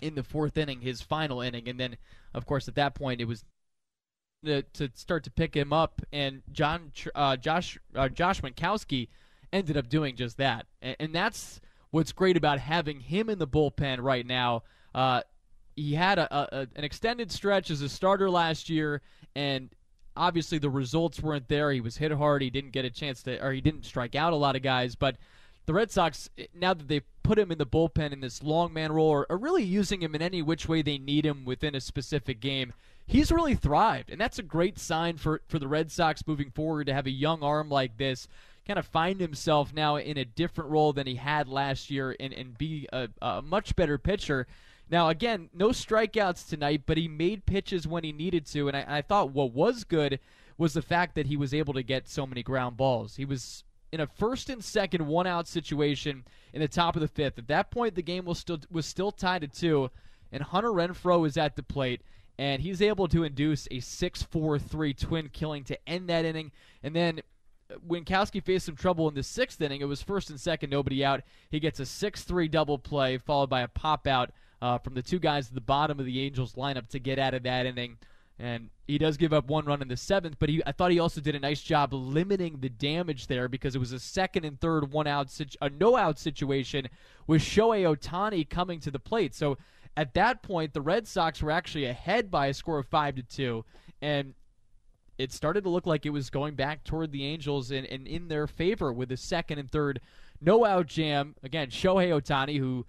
in 0.00 0.14
the 0.14 0.22
fourth 0.22 0.56
inning, 0.56 0.80
his 0.80 1.02
final 1.02 1.42
inning. 1.42 1.68
And 1.68 1.78
then, 1.78 1.98
of 2.32 2.46
course, 2.46 2.68
at 2.68 2.74
that 2.76 2.94
point, 2.94 3.20
it 3.20 3.26
was 3.26 3.44
to, 4.44 4.90
start 4.94 5.24
to 5.24 5.30
pick 5.30 5.54
him 5.54 5.72
up, 5.72 6.02
and 6.12 6.42
John 6.52 6.92
uh, 7.14 7.36
Josh 7.36 7.78
uh, 7.94 8.08
Josh 8.08 8.40
Winckowski– 8.40 9.08
ended 9.54 9.76
up 9.76 9.88
doing 9.88 10.16
just 10.16 10.36
that. 10.38 10.66
And, 10.82 10.96
and 11.00 11.14
that's 11.14 11.60
what's 11.92 12.12
great 12.12 12.36
about 12.36 12.58
having 12.58 13.00
him 13.00 13.30
in 13.30 13.38
the 13.38 13.46
bullpen 13.46 14.02
right 14.02 14.26
now. 14.26 14.64
Uh, 14.94 15.22
he 15.76 15.94
had 15.94 16.18
a, 16.18 16.60
a, 16.60 16.60
an 16.76 16.84
extended 16.84 17.30
stretch 17.30 17.70
as 17.70 17.80
a 17.80 17.88
starter 17.88 18.28
last 18.28 18.68
year, 18.68 19.00
and 19.34 19.70
obviously 20.16 20.58
the 20.58 20.70
results 20.70 21.20
weren't 21.20 21.48
there. 21.48 21.70
He 21.70 21.80
was 21.80 21.96
hit 21.96 22.12
hard. 22.12 22.42
He 22.42 22.50
didn't 22.50 22.72
get 22.72 22.84
a 22.84 22.90
chance 22.90 23.22
to, 23.22 23.42
or 23.42 23.52
he 23.52 23.60
didn't 23.60 23.84
strike 23.84 24.16
out 24.16 24.32
a 24.32 24.36
lot 24.36 24.56
of 24.56 24.62
guys. 24.62 24.96
But 24.96 25.16
the 25.66 25.72
Red 25.72 25.90
Sox, 25.90 26.28
now 26.52 26.74
that 26.74 26.88
they've 26.88 27.06
put 27.22 27.38
him 27.38 27.52
in 27.52 27.58
the 27.58 27.66
bullpen 27.66 28.12
in 28.12 28.20
this 28.20 28.42
long 28.42 28.72
man 28.72 28.90
role, 28.92 29.12
are, 29.12 29.26
are 29.30 29.38
really 29.38 29.64
using 29.64 30.02
him 30.02 30.14
in 30.16 30.22
any 30.22 30.42
which 30.42 30.68
way 30.68 30.82
they 30.82 30.98
need 30.98 31.24
him 31.24 31.44
within 31.44 31.76
a 31.76 31.80
specific 31.80 32.40
game. 32.40 32.72
He's 33.06 33.30
really 33.30 33.54
thrived, 33.54 34.10
and 34.10 34.20
that's 34.20 34.38
a 34.38 34.42
great 34.42 34.78
sign 34.78 35.16
for, 35.18 35.42
for 35.46 35.58
the 35.58 35.68
Red 35.68 35.90
Sox 35.90 36.26
moving 36.26 36.50
forward 36.50 36.86
to 36.86 36.94
have 36.94 37.06
a 37.06 37.10
young 37.10 37.42
arm 37.42 37.68
like 37.68 37.98
this 37.98 38.28
kind 38.66 38.78
of 38.78 38.86
find 38.86 39.20
himself 39.20 39.74
now 39.74 39.96
in 39.96 40.16
a 40.16 40.24
different 40.24 40.70
role 40.70 40.92
than 40.92 41.06
he 41.06 41.16
had 41.16 41.48
last 41.48 41.90
year 41.90 42.16
and, 42.18 42.32
and 42.32 42.56
be 42.56 42.88
a, 42.92 43.08
a 43.20 43.42
much 43.42 43.76
better 43.76 43.98
pitcher. 43.98 44.46
Now, 44.90 45.08
again, 45.08 45.50
no 45.52 45.68
strikeouts 45.68 46.48
tonight, 46.48 46.82
but 46.86 46.96
he 46.96 47.08
made 47.08 47.46
pitches 47.46 47.86
when 47.86 48.04
he 48.04 48.12
needed 48.12 48.46
to. 48.46 48.68
And 48.68 48.76
I, 48.76 48.84
I, 48.88 49.02
thought 49.02 49.32
what 49.32 49.52
was 49.52 49.84
good 49.84 50.18
was 50.56 50.74
the 50.74 50.82
fact 50.82 51.14
that 51.14 51.26
he 51.26 51.36
was 51.36 51.54
able 51.54 51.74
to 51.74 51.82
get 51.82 52.08
so 52.08 52.26
many 52.26 52.42
ground 52.42 52.76
balls. 52.76 53.16
He 53.16 53.24
was 53.24 53.64
in 53.92 54.00
a 54.00 54.06
first 54.06 54.50
and 54.50 54.62
second 54.62 55.06
one 55.06 55.26
out 55.26 55.48
situation 55.48 56.24
in 56.52 56.60
the 56.60 56.68
top 56.68 56.96
of 56.96 57.02
the 57.02 57.08
fifth. 57.08 57.38
At 57.38 57.48
that 57.48 57.70
point, 57.70 57.94
the 57.94 58.02
game 58.02 58.24
was 58.24 58.38
still 58.38 58.60
was 58.70 58.86
still 58.86 59.10
tied 59.10 59.44
at 59.44 59.52
two, 59.52 59.90
and 60.32 60.42
Hunter 60.42 60.70
Renfroe 60.70 61.26
is 61.26 61.36
at 61.36 61.56
the 61.56 61.62
plate. 61.62 62.02
And 62.38 62.62
he's 62.62 62.82
able 62.82 63.06
to 63.08 63.22
induce 63.22 63.68
a 63.70 63.80
6 63.80 64.22
4 64.24 64.58
3 64.58 64.94
twin 64.94 65.28
killing 65.32 65.64
to 65.64 65.88
end 65.88 66.08
that 66.08 66.24
inning. 66.24 66.50
And 66.82 66.94
then 66.94 67.20
Winckowski 67.88 68.42
faced 68.42 68.66
some 68.66 68.76
trouble 68.76 69.08
in 69.08 69.14
the 69.14 69.22
sixth 69.22 69.60
inning. 69.60 69.80
It 69.80 69.86
was 69.86 70.02
first 70.02 70.30
and 70.30 70.40
second, 70.40 70.70
nobody 70.70 71.04
out. 71.04 71.22
He 71.50 71.60
gets 71.60 71.80
a 71.80 71.86
6 71.86 72.22
3 72.22 72.48
double 72.48 72.78
play, 72.78 73.18
followed 73.18 73.50
by 73.50 73.62
a 73.62 73.68
pop 73.68 74.06
out 74.06 74.32
uh, 74.60 74.78
from 74.78 74.94
the 74.94 75.02
two 75.02 75.18
guys 75.18 75.48
at 75.48 75.54
the 75.54 75.60
bottom 75.60 75.98
of 75.98 76.06
the 76.06 76.20
Angels 76.20 76.54
lineup 76.54 76.88
to 76.88 76.98
get 76.98 77.18
out 77.18 77.34
of 77.34 77.42
that 77.44 77.66
inning. 77.66 77.98
And 78.38 78.70
he 78.88 78.98
does 78.98 79.16
give 79.16 79.32
up 79.32 79.46
one 79.46 79.64
run 79.64 79.80
in 79.80 79.86
the 79.86 79.96
seventh, 79.96 80.36
but 80.40 80.48
he, 80.48 80.60
I 80.66 80.72
thought 80.72 80.90
he 80.90 80.98
also 80.98 81.20
did 81.20 81.36
a 81.36 81.40
nice 81.40 81.62
job 81.62 81.92
limiting 81.92 82.58
the 82.58 82.68
damage 82.68 83.28
there 83.28 83.48
because 83.48 83.76
it 83.76 83.78
was 83.78 83.92
a 83.92 84.00
second 84.00 84.44
and 84.44 84.60
third 84.60 84.90
one 84.90 85.06
out, 85.06 85.28
a 85.60 85.70
no 85.70 85.96
out 85.96 86.18
situation 86.18 86.88
with 87.28 87.42
Shohei 87.42 87.84
Ohtani 87.84 88.48
coming 88.48 88.80
to 88.80 88.90
the 88.90 88.98
plate. 88.98 89.36
So 89.36 89.56
at 89.96 90.14
that 90.14 90.42
point, 90.42 90.72
the 90.72 90.80
Red 90.80 91.06
Sox 91.06 91.42
were 91.42 91.50
actually 91.50 91.84
ahead 91.84 92.30
by 92.30 92.48
a 92.48 92.54
score 92.54 92.78
of 92.78 92.86
five 92.86 93.16
to 93.16 93.22
two, 93.22 93.64
and 94.02 94.34
it 95.18 95.32
started 95.32 95.64
to 95.64 95.70
look 95.70 95.86
like 95.86 96.06
it 96.06 96.10
was 96.10 96.30
going 96.30 96.54
back 96.54 96.82
toward 96.82 97.12
the 97.12 97.24
Angels 97.24 97.70
and, 97.70 97.86
and 97.86 98.06
in 98.06 98.28
their 98.28 98.46
favor 98.46 98.92
with 98.92 99.08
the 99.08 99.16
second 99.16 99.58
and 99.58 99.70
third 99.70 100.00
no 100.40 100.64
out 100.64 100.86
jam. 100.86 101.34
Again, 101.42 101.68
Shohei 101.68 102.10
Ohtani, 102.10 102.58
who 102.58 102.84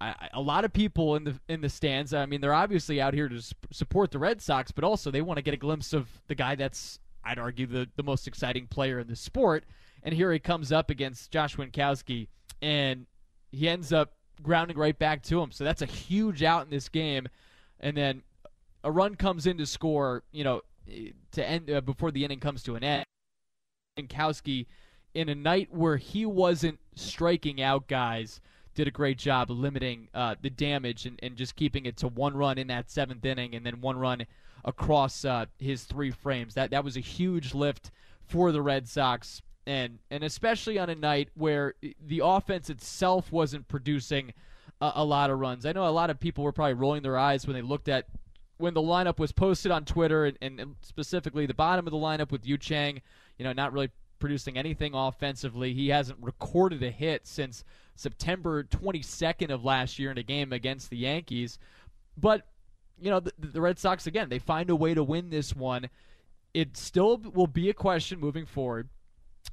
I, 0.00 0.28
a 0.32 0.40
lot 0.40 0.64
of 0.64 0.72
people 0.72 1.16
in 1.16 1.24
the 1.24 1.40
in 1.48 1.60
the 1.60 1.68
stands. 1.68 2.14
I 2.14 2.26
mean, 2.26 2.40
they're 2.40 2.54
obviously 2.54 3.00
out 3.00 3.14
here 3.14 3.28
to 3.28 3.40
support 3.70 4.10
the 4.10 4.18
Red 4.18 4.40
Sox, 4.40 4.72
but 4.72 4.84
also 4.84 5.10
they 5.10 5.22
want 5.22 5.38
to 5.38 5.42
get 5.42 5.54
a 5.54 5.58
glimpse 5.58 5.92
of 5.92 6.08
the 6.26 6.34
guy 6.34 6.54
that's 6.54 6.98
I'd 7.22 7.38
argue 7.38 7.66
the 7.66 7.88
the 7.96 8.02
most 8.02 8.26
exciting 8.26 8.66
player 8.66 8.98
in 8.98 9.06
the 9.06 9.16
sport. 9.16 9.64
And 10.02 10.14
here 10.14 10.32
he 10.32 10.38
comes 10.38 10.72
up 10.72 10.88
against 10.88 11.30
Josh 11.30 11.56
Winckowski, 11.56 12.28
and 12.62 13.06
he 13.52 13.68
ends 13.68 13.92
up 13.92 14.14
grounding 14.42 14.76
right 14.76 14.98
back 14.98 15.22
to 15.24 15.40
him. 15.40 15.52
So 15.52 15.64
that's 15.64 15.82
a 15.82 15.86
huge 15.86 16.42
out 16.42 16.64
in 16.64 16.70
this 16.70 16.88
game. 16.88 17.28
And 17.78 17.96
then 17.96 18.22
a 18.84 18.90
run 18.90 19.14
comes 19.14 19.46
in 19.46 19.58
to 19.58 19.66
score. 19.66 20.22
You 20.32 20.44
know, 20.44 20.62
to 21.32 21.48
end 21.48 21.70
uh, 21.70 21.80
before 21.80 22.10
the 22.10 22.24
inning 22.24 22.40
comes 22.40 22.62
to 22.64 22.76
an 22.76 22.84
end. 22.84 23.04
Kowski, 24.08 24.66
in 25.14 25.28
a 25.28 25.34
night 25.34 25.68
where 25.70 25.96
he 25.96 26.24
wasn't 26.24 26.78
striking 26.94 27.60
out 27.60 27.86
guys, 27.86 28.40
did 28.74 28.88
a 28.88 28.90
great 28.90 29.18
job 29.18 29.50
limiting 29.50 30.08
uh, 30.14 30.36
the 30.40 30.50
damage 30.50 31.06
and, 31.06 31.18
and 31.22 31.36
just 31.36 31.56
keeping 31.56 31.86
it 31.86 31.96
to 31.98 32.08
one 32.08 32.36
run 32.36 32.56
in 32.56 32.68
that 32.68 32.90
seventh 32.90 33.24
inning 33.24 33.54
and 33.54 33.66
then 33.66 33.80
one 33.80 33.98
run 33.98 34.24
across 34.64 35.24
uh, 35.24 35.46
his 35.58 35.84
three 35.84 36.10
frames. 36.10 36.54
That 36.54 36.70
that 36.70 36.84
was 36.84 36.96
a 36.96 37.00
huge 37.00 37.54
lift 37.54 37.90
for 38.26 38.52
the 38.52 38.62
Red 38.62 38.88
Sox, 38.88 39.42
and 39.70 40.00
and 40.10 40.24
especially 40.24 40.80
on 40.80 40.90
a 40.90 40.96
night 40.96 41.28
where 41.34 41.74
the 42.04 42.20
offense 42.24 42.70
itself 42.70 43.30
wasn't 43.30 43.68
producing 43.68 44.32
a, 44.80 44.92
a 44.96 45.04
lot 45.04 45.30
of 45.30 45.38
runs. 45.38 45.64
I 45.64 45.70
know 45.70 45.86
a 45.86 45.90
lot 45.90 46.10
of 46.10 46.18
people 46.18 46.42
were 46.42 46.50
probably 46.50 46.74
rolling 46.74 47.04
their 47.04 47.16
eyes 47.16 47.46
when 47.46 47.54
they 47.54 47.62
looked 47.62 47.88
at 47.88 48.06
when 48.58 48.74
the 48.74 48.82
lineup 48.82 49.20
was 49.20 49.30
posted 49.30 49.70
on 49.70 49.84
Twitter, 49.84 50.24
and, 50.42 50.58
and 50.58 50.74
specifically 50.82 51.46
the 51.46 51.54
bottom 51.54 51.86
of 51.86 51.92
the 51.92 51.96
lineup 51.96 52.32
with 52.32 52.44
Yu 52.44 52.58
Chang, 52.58 53.00
you 53.38 53.44
know, 53.44 53.52
not 53.52 53.72
really 53.72 53.90
producing 54.18 54.58
anything 54.58 54.92
offensively. 54.92 55.72
He 55.72 55.88
hasn't 55.90 56.18
recorded 56.20 56.82
a 56.82 56.90
hit 56.90 57.28
since 57.28 57.64
September 57.94 58.64
22nd 58.64 59.50
of 59.50 59.64
last 59.64 60.00
year 60.00 60.10
in 60.10 60.18
a 60.18 60.22
game 60.24 60.52
against 60.52 60.90
the 60.90 60.98
Yankees. 60.98 61.60
But, 62.18 62.42
you 63.00 63.08
know, 63.08 63.20
the, 63.20 63.32
the 63.38 63.60
Red 63.60 63.78
Sox, 63.78 64.06
again, 64.08 64.28
they 64.28 64.40
find 64.40 64.68
a 64.68 64.76
way 64.76 64.94
to 64.94 65.02
win 65.02 65.30
this 65.30 65.54
one. 65.54 65.88
It 66.52 66.76
still 66.76 67.16
will 67.16 67.46
be 67.46 67.70
a 67.70 67.74
question 67.74 68.18
moving 68.20 68.44
forward 68.44 68.88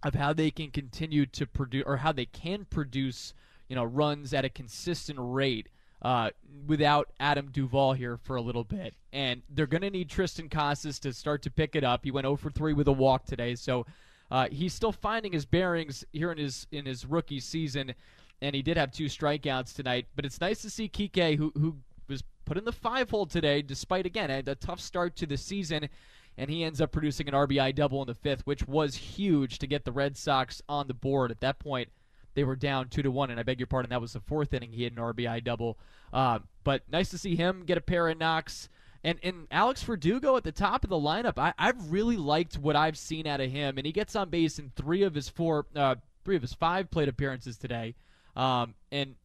of 0.04 0.16
how 0.16 0.34
they 0.34 0.51
can 0.51 0.72
continue 0.72 1.25
to 1.25 1.46
produce, 1.46 1.84
or 1.86 1.98
how 1.98 2.12
they 2.12 2.25
can 2.25 2.66
produce, 2.66 3.34
you 3.68 3.75
know, 3.75 3.84
runs 3.84 4.34
at 4.34 4.46
a 4.46 4.50
consistent 4.50 5.18
rate 5.22 5.70
uh, 6.01 6.30
without 6.68 7.10
Adam 7.20 7.50
Duvall 7.51 7.94
here 7.94 8.18
for 8.18 8.36
a 8.36 8.42
little 8.42 8.63
bit. 8.63 8.94
And 9.12 9.42
they're 9.50 9.68
going 9.68 9.82
to 9.82 9.89
need 9.89 10.10
Triston 10.10 10.50
Casas 10.50 11.00
to 11.00 11.13
start 11.13 11.42
to 11.44 11.51
pick 11.51 11.75
it 11.75 11.84
up. 11.84 12.04
He 12.04 12.12
went 12.12 12.25
0 12.25 12.36
for 12.36 12.51
3 12.51 12.74
with 12.74 12.88
a 12.88 12.92
walk 12.92 13.25
today, 13.25 13.56
so 13.56 13.86
uh, 14.30 14.48
he's 14.50 14.74
still 14.74 14.92
finding 14.92 15.32
his 15.32 15.46
bearings 15.46 16.06
here 16.12 16.32
in 16.32 16.38
his 16.38 16.68
in 16.72 16.86
his 16.86 17.06
rookie 17.06 17.39
season. 17.39 17.94
And 18.42 18.56
he 18.56 18.62
did 18.62 18.77
have 18.77 18.92
two 18.92 19.06
strikeouts 19.06 19.74
tonight, 19.74 20.06
but 20.16 20.24
it's 20.24 20.39
nice 20.39 20.62
to 20.62 20.70
see 20.70 20.88
Kike, 20.88 21.38
who 21.38 21.51
who 21.56 21.77
was 22.08 22.24
put 22.46 22.58
in 22.58 22.66
the 22.66 22.72
five 22.72 23.10
hole 23.10 23.25
today, 23.25 23.62
despite 23.62 24.06
again 24.06 24.30
a, 24.30 24.51
a 24.51 24.56
tough 24.56 24.80
start 24.80 25.16
to 25.18 25.25
the 25.25 25.38
season. 25.38 25.89
And 26.38 26.50
he 26.50 26.63
ends 26.63 26.79
up 26.79 26.91
producing 26.91 27.27
an 27.27 27.34
RBI 27.34 27.74
double 27.74 28.01
in 28.01 28.08
the 28.08 28.13
fifth, 28.13 28.46
which 28.46 28.67
was 28.67 28.96
huge 28.96 29.58
to 29.60 29.67
get 29.67 29.86
the 29.86 29.91
Red 29.91 30.15
Sox 30.17 30.62
on 30.70 30.88
the 30.88 30.94
board 30.94 31.32
at 31.32 31.41
that 31.41 31.60
point 31.60 31.89
they 32.38 32.44
were 32.44 32.56
down 32.56 32.88
two 32.88 33.01
to 33.01 33.10
one, 33.10 33.32
and 33.32 33.39
I 33.39 33.44
beg 33.44 33.60
your 33.60 33.65
pardon, 33.65 33.89
that 33.89 34.00
was 34.00 34.13
the 34.13 34.20
fourth 34.20 34.53
inning. 34.53 34.72
He 34.72 34.84
had 34.84 34.94
an 34.94 35.00
RBI 35.00 35.44
double, 35.44 35.79
uh, 36.13 36.38
but 36.63 36.84
nice 36.88 37.10
to 37.10 37.17
see 37.17 37.36
him 37.36 37.63
get 37.65 37.79
a 37.79 37.82
pair 37.82 38.08
of 38.10 38.20
knocks. 38.20 38.70
And 39.03 39.17
and 39.24 39.48
Alex 39.50 39.82
Verdugo 39.82 40.38
at 40.38 40.44
the 40.44 40.51
top 40.51 40.84
of 40.84 40.91
the 40.91 40.98
lineup, 40.98 41.39
I, 41.39 41.56
I've 41.58 41.91
really 41.91 42.15
liked 42.15 42.60
what 42.60 42.75
I've 42.75 42.96
seen 42.96 43.25
out 43.25 43.41
of 43.41 43.50
him, 43.50 43.79
and 43.79 43.88
he 43.88 43.91
gets 43.91 44.15
on 44.15 44.29
base 44.29 44.60
in 44.60 44.72
three 44.75 45.01
of 45.01 45.15
his 45.15 45.27
four, 45.27 45.65
uh, 45.75 45.96
three 46.24 46.36
of 46.36 46.44
his 46.44 46.53
five 46.53 46.91
plate 46.91 47.10
appearances 47.10 47.58
today, 47.58 47.96
um, 48.36 48.75
and 48.91 49.15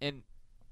and 0.00 0.22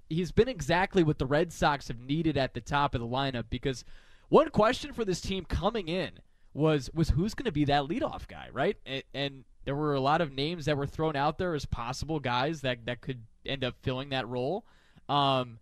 he's 0.09 0.33
been 0.33 0.49
exactly 0.49 1.03
what 1.03 1.19
the 1.19 1.27
Red 1.27 1.53
Sox 1.53 1.89
have 1.89 2.01
needed 2.01 2.39
at 2.39 2.55
the 2.55 2.63
top 2.63 2.95
of 2.95 3.03
the 3.03 3.07
lineup. 3.07 3.45
Because 3.51 3.85
one 4.31 4.49
question 4.49 4.95
for 4.95 5.05
this 5.05 5.21
team 5.21 5.45
coming 5.45 5.89
in 5.89 6.13
was 6.55 6.91
was 6.95 7.11
who's 7.11 7.35
going 7.35 7.45
to 7.45 7.53
be 7.53 7.67
that 7.67 7.83
leadoff 7.85 8.27
guy, 8.27 8.49
right? 8.53 8.77
And, 8.87 9.03
and 9.13 9.45
there 9.65 9.77
were 9.77 9.95
a 9.95 10.01
lot 10.01 10.21
of 10.21 10.33
names 10.33 10.65
that 10.65 10.77
were 10.77 10.87
thrown 10.87 11.15
out 11.15 11.37
there 11.37 11.55
as 11.55 11.67
possible 11.67 12.19
guys 12.19 12.63
that, 12.63 12.87
that 12.87 13.03
could 13.03 13.23
end 13.45 13.63
up 13.63 13.75
filling 13.83 14.09
that 14.09 14.27
role. 14.27 14.65
Um, 15.09 15.59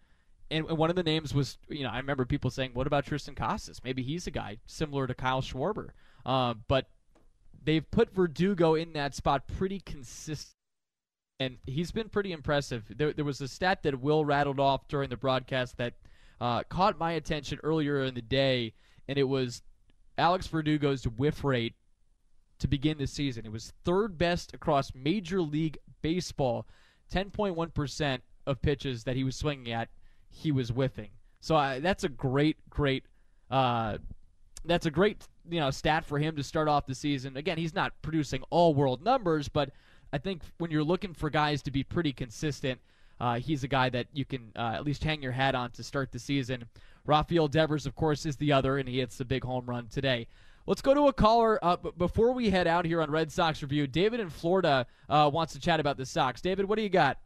and, 0.51 0.67
one 0.69 0.89
of 0.89 0.97
the 0.97 1.03
names 1.03 1.35
was, 1.35 1.59
you 1.69 1.83
know, 1.83 1.91
I 1.91 1.99
remember 1.99 2.25
people 2.25 2.51
saying, 2.51 2.71
"What 2.75 2.87
about 2.87 3.05
Triston 3.05 3.37
Casas? 3.37 3.83
Maybe 3.83 4.03
he's 4.03 4.27
a 4.27 4.31
guy 4.31 4.59
similar 4.67 5.07
to 5.07 5.15
Kyle 5.15 5.43
Schwarber." 5.43 5.89
Uh, 6.25 6.55
but 6.69 6.87
they've 7.65 7.91
put 7.91 8.15
Verdugo 8.15 8.75
in 8.75 8.93
that 8.93 9.15
spot 9.15 9.47
pretty 9.47 9.81
consistent 9.81 10.55
and 11.41 11.59
he's 11.67 11.93
been 11.93 12.09
pretty 12.09 12.33
impressive. 12.33 12.85
There, 12.97 13.13
there 13.13 13.25
was 13.25 13.41
a 13.41 13.49
stat 13.49 13.83
that 13.85 14.01
Will 14.01 14.25
rattled 14.25 14.59
off 14.59 14.89
during 14.89 15.09
the 15.09 15.17
broadcast 15.17 15.77
that 15.77 15.95
uh, 16.40 16.62
caught 16.64 16.99
my 16.99 17.12
attention 17.12 17.59
earlier 17.62 18.02
in 18.04 18.14
the 18.14 18.23
day, 18.23 18.75
and 19.09 19.18
it 19.18 19.25
was 19.25 19.62
Alex 20.16 20.47
Verdugo's 20.47 21.04
whiff 21.04 21.45
rate 21.45 21.75
to 22.59 22.68
begin 22.68 22.99
the 22.99 23.07
season. 23.07 23.47
It 23.47 23.52
was 23.52 23.73
third 23.85 24.18
best 24.18 24.54
across 24.54 24.95
Major 24.95 25.40
League 25.40 25.78
Baseball. 26.02 26.66
10.1% 27.12 28.18
of 28.47 28.61
pitches 28.61 29.04
that 29.04 29.16
he 29.16 29.25
was 29.25 29.35
swinging 29.37 29.73
at, 29.73 29.88
he 30.28 30.52
was 30.52 30.68
whiffing. 30.68 31.11
So 31.40 31.57
uh, 31.57 31.80
that's 31.80 32.04
a 32.04 32.09
great, 32.09 32.57
great, 32.68 33.04
uh, 33.50 33.99
that's 34.64 34.87
a 34.87 34.90
great 34.90 35.26
you 35.50 35.61
know 35.61 35.71
stat 35.71 36.04
for 36.04 36.18
him 36.18 36.37
to 36.37 36.42
start 36.42 36.68
off 36.68 36.87
the 36.87 36.95
season. 36.95 37.37
Again, 37.37 37.59
he's 37.59 37.75
not 37.75 37.92
producing 38.02 38.42
all 38.50 38.75
world 38.75 39.02
numbers, 39.02 39.49
but 39.49 39.71
I 40.12 40.18
think 40.18 40.42
when 40.59 40.71
you're 40.71 40.85
looking 40.85 41.14
for 41.14 41.30
guys 41.30 41.62
to 41.62 41.71
be 41.71 41.83
pretty 41.83 42.12
consistent, 42.12 42.80
uh, 43.21 43.39
he's 43.39 43.65
a 43.65 43.69
guy 43.69 43.89
that 43.91 44.07
you 44.13 44.25
can 44.25 44.53
uh, 44.57 44.73
at 44.75 44.85
least 44.85 45.03
hang 45.03 45.23
your 45.23 45.33
hat 45.33 45.55
on 45.55 45.71
to 45.73 45.83
start 45.83 46.13
the 46.13 46.19
season. 46.19 46.65
Rafael 47.05 47.49
Devers, 47.49 47.87
of 47.87 47.95
course, 47.95 48.27
is 48.27 48.37
the 48.37 48.53
other, 48.53 48.79
and 48.79 48.89
he 48.89 48.99
hits 48.99 49.17
the 49.17 49.25
big 49.25 49.45
home 49.45 49.67
run 49.67 49.89
today. 49.89 50.27
Let's 50.67 50.83
go 50.83 50.93
to 50.93 51.09
a 51.09 51.13
caller. 51.13 51.59
Uh, 51.65 51.77
before 51.97 52.33
we 52.33 52.51
head 52.51 52.67
out 52.67 52.85
here 52.85 53.01
on 53.01 53.11
Red 53.11 53.33
Sox 53.33 53.63
Review, 53.63 53.87
David 53.87 54.21
in 54.21 54.29
Florida 54.29 54.87
uh, 55.09 55.31
wants 55.33 55.55
to 55.55 55.61
chat 55.61 55.81
about 55.81 55.97
the 55.97 56.05
Sox. 56.05 56.43
David, 56.43 56.69
what 56.69 56.77
do 56.77 56.83
you 56.83 56.91
got? 56.91 57.19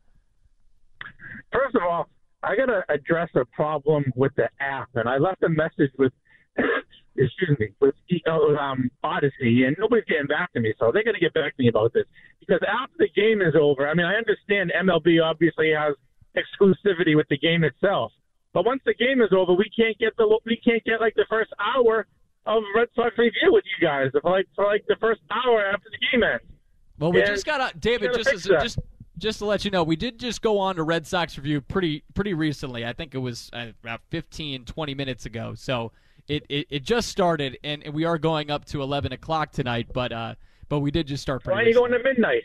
First 1.52 1.74
of 1.74 1.82
all, 1.82 2.08
I 2.44 2.54
got 2.54 2.66
to 2.66 2.84
address 2.88 3.28
a 3.34 3.44
problem 3.46 4.04
with 4.14 4.32
the 4.36 4.48
app, 4.60 4.90
and 4.94 5.08
I 5.08 5.18
left 5.18 5.42
a 5.42 5.48
message 5.48 5.90
with, 5.98 6.12
excuse 7.16 7.58
me, 7.58 7.68
with 7.80 7.94
um, 8.26 8.90
Audacy, 9.04 9.66
and 9.66 9.76
nobody's 9.78 10.04
getting 10.04 10.26
back 10.26 10.52
to 10.52 10.60
me, 10.60 10.72
so 10.78 10.90
they're 10.92 11.04
going 11.04 11.14
to 11.14 11.20
get 11.20 11.34
back 11.34 11.56
to 11.56 11.62
me 11.62 11.68
about 11.68 11.92
this 11.92 12.04
because 12.40 12.60
after 12.66 12.94
the 12.98 13.08
game 13.14 13.40
is 13.40 13.54
over, 13.58 13.88
I 13.88 13.94
mean, 13.94 14.06
I 14.06 14.14
understand 14.14 14.72
MLB 14.72 15.22
obviously 15.22 15.72
has 15.76 15.94
exclusivity 16.36 17.16
with 17.16 17.28
the 17.28 17.38
game 17.38 17.64
itself, 17.64 18.12
but 18.52 18.64
once 18.64 18.82
the 18.84 18.94
game 18.94 19.20
is 19.20 19.32
over, 19.32 19.52
we 19.52 19.70
can't 19.74 19.96
get 19.98 20.16
the 20.16 20.38
we 20.46 20.60
can't 20.64 20.82
get 20.84 21.00
like 21.00 21.14
the 21.14 21.26
first 21.28 21.50
hour 21.60 22.06
of 22.46 22.62
Red 22.74 22.88
Sox 22.94 23.16
review 23.18 23.52
with 23.52 23.64
you 23.64 23.86
guys 23.86 24.10
for 24.20 24.30
like 24.30 24.46
for 24.54 24.66
like 24.66 24.84
the 24.88 24.96
first 25.00 25.20
hour 25.30 25.64
after 25.64 25.88
the 25.90 25.98
game 26.10 26.22
ends. 26.22 26.44
Well, 26.98 27.12
we 27.12 27.20
and 27.20 27.28
just 27.28 27.46
got 27.46 27.60
uh, 27.60 27.70
David 27.78 28.12
just 28.14 28.32
as, 28.32 28.42
just 28.44 28.78
just 29.18 29.38
to 29.38 29.46
let 29.46 29.64
you 29.64 29.70
know, 29.70 29.84
we 29.84 29.96
did 29.96 30.18
just 30.18 30.42
go 30.42 30.58
on 30.58 30.76
to 30.76 30.82
Red 30.82 31.06
Sox 31.06 31.36
review 31.36 31.60
pretty 31.60 32.04
pretty 32.14 32.34
recently. 32.34 32.84
I 32.84 32.92
think 32.92 33.14
it 33.14 33.18
was 33.18 33.50
uh, 33.52 33.66
about 33.82 34.00
15, 34.10 34.64
20 34.64 34.94
minutes 34.94 35.26
ago. 35.26 35.54
So 35.54 35.92
it, 36.28 36.44
it, 36.48 36.66
it 36.70 36.82
just 36.82 37.08
started, 37.08 37.58
and, 37.64 37.82
we 37.92 38.04
are 38.04 38.18
going 38.18 38.50
up 38.50 38.64
to 38.66 38.82
11 38.82 39.12
o'clock 39.12 39.52
tonight. 39.52 39.88
But 39.92 40.12
uh, 40.12 40.34
but 40.68 40.80
we 40.80 40.90
did 40.90 41.06
just 41.06 41.22
start. 41.22 41.44
Why 41.44 41.54
are 41.54 41.62
you 41.62 41.74
going 41.74 41.92
to 41.92 41.98
midnight? 42.02 42.42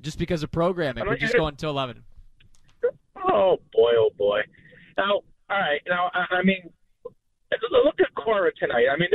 Just 0.00 0.18
because 0.18 0.42
of 0.42 0.50
programming, 0.50 1.04
we're 1.06 1.16
just 1.16 1.34
going 1.34 1.56
to 1.56 1.68
11. 1.68 2.02
Oh 3.28 3.58
boy, 3.72 3.92
oh 3.96 4.10
boy. 4.16 4.40
Now, 4.96 5.20
all 5.50 5.58
right. 5.58 5.80
Now, 5.86 6.10
I, 6.14 6.36
I 6.36 6.42
mean, 6.42 6.70
look 7.70 8.00
at 8.00 8.14
Cora 8.14 8.50
tonight. 8.58 8.86
I 8.90 8.96
mean, 8.96 9.08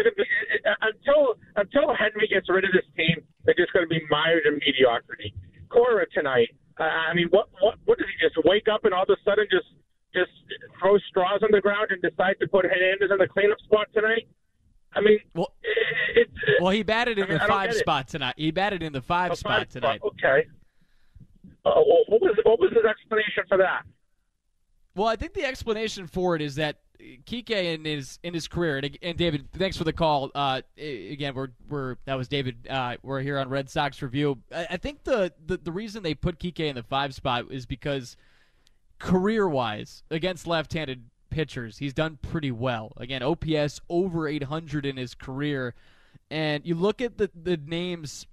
until 0.82 1.36
until 1.56 1.96
Henry 1.96 2.28
gets 2.28 2.50
rid 2.50 2.66
of 2.66 2.72
this 2.72 2.86
team, 2.96 3.24
they're 3.46 3.56
just 3.58 3.74
going 3.74 3.86
to 3.86 3.90
be 3.90 4.02
mired 4.10 4.46
in 4.46 4.60
mediocrity. 4.66 5.34
Cora 5.70 6.06
tonight. 6.14 6.50
Uh, 6.80 6.84
I 6.84 7.14
mean, 7.14 7.28
what 7.32 7.48
what 7.62 7.76
what 7.86 7.98
did 7.98 8.08
he 8.08 8.28
just 8.28 8.38
wake 8.46 8.68
up 8.72 8.86
and 8.86 8.94
all 8.94 9.04
of 9.04 9.10
a 9.10 9.18
sudden 9.24 9.48
just 9.50 9.68
just 10.16 10.32
throw 10.80 10.98
straws 11.10 11.42
on 11.44 11.50
the 11.52 11.62
ground 11.62 11.88
and 11.92 12.02
decide 12.02 12.36
to 12.40 12.48
put 12.48 12.66
Hernandez 12.66 13.12
in 13.12 13.18
the 13.18 13.28
cleanup 13.28 13.60
spot 13.62 13.88
tonight? 13.94 14.28
I 14.94 15.02
mean, 15.02 15.20
well, 15.34 15.52
it, 16.16 16.30
well, 16.62 16.72
he 16.72 16.82
batted 16.82 17.20
in 17.20 17.26
I 17.26 17.28
mean, 17.28 17.38
the 17.40 17.46
five 17.46 17.74
spot 17.74 18.08
tonight. 18.08 18.36
He 18.38 18.52
batted 18.52 18.82
in 18.82 18.94
the 18.94 19.02
five, 19.02 19.32
the 19.32 19.36
spot 19.36 19.70
tonight. 19.70 20.00
Spot. 20.00 20.14
Okay. 20.14 20.48
Uh, 21.66 21.82
what 22.08 22.22
was 22.22 22.38
what 22.44 22.60
was 22.60 22.72
his 22.72 22.86
explanation 22.86 23.44
for 23.50 23.58
that? 23.58 23.84
Well, 24.96 25.08
I 25.08 25.18
think 25.18 25.34
the 25.34 25.44
explanation 25.44 26.08
for 26.08 26.36
it 26.36 26.42
is 26.42 26.56
that 26.56 26.78
Kike 27.26 27.52
in 27.52 27.84
his 27.84 28.20
in 28.24 28.34
his 28.34 28.48
career, 28.48 28.78
and, 28.78 28.98
and 29.02 29.18
David, 29.18 29.50
thanks 29.52 29.76
for 29.76 29.84
the 29.84 29.92
call. 29.92 30.32
Uh, 30.34 30.62
again, 30.78 31.36
we're 31.36 31.50
we're 31.68 31.98
that 32.06 32.16
was 32.16 32.28
David. 32.28 32.68
Uh, 32.70 32.96
we're 33.04 33.22
here 33.22 33.38
on 33.38 33.50
Red 33.50 33.70
Sox 33.70 34.02
review. 34.02 34.40
I, 34.54 34.68
I 34.72 34.78
think 34.78 35.04
the, 35.04 35.34
the 35.46 35.58
the 35.58 35.72
reason 35.72 36.04
they 36.04 36.14
put 36.14 36.40
Kike 36.40 36.62
in 36.62 36.76
the 36.76 36.84
five 36.84 37.14
spot 37.14 37.46
is 37.52 37.66
because 37.66 38.16
career 39.00 39.48
wise 39.48 40.04
against 40.10 40.48
left-handed 40.48 41.06
pitchers, 41.30 41.78
he's 41.78 41.94
done 41.94 42.18
pretty 42.22 42.52
well. 42.52 42.94
Again, 42.98 43.24
OPS 43.24 43.82
over 43.90 44.28
800 44.28 44.86
in 44.86 44.98
his 44.98 45.14
career, 45.14 45.74
and 46.30 46.66
you 46.66 46.76
look 46.76 47.02
at 47.02 47.18
the 47.18 47.30
the 47.36 47.58
names 47.58 48.26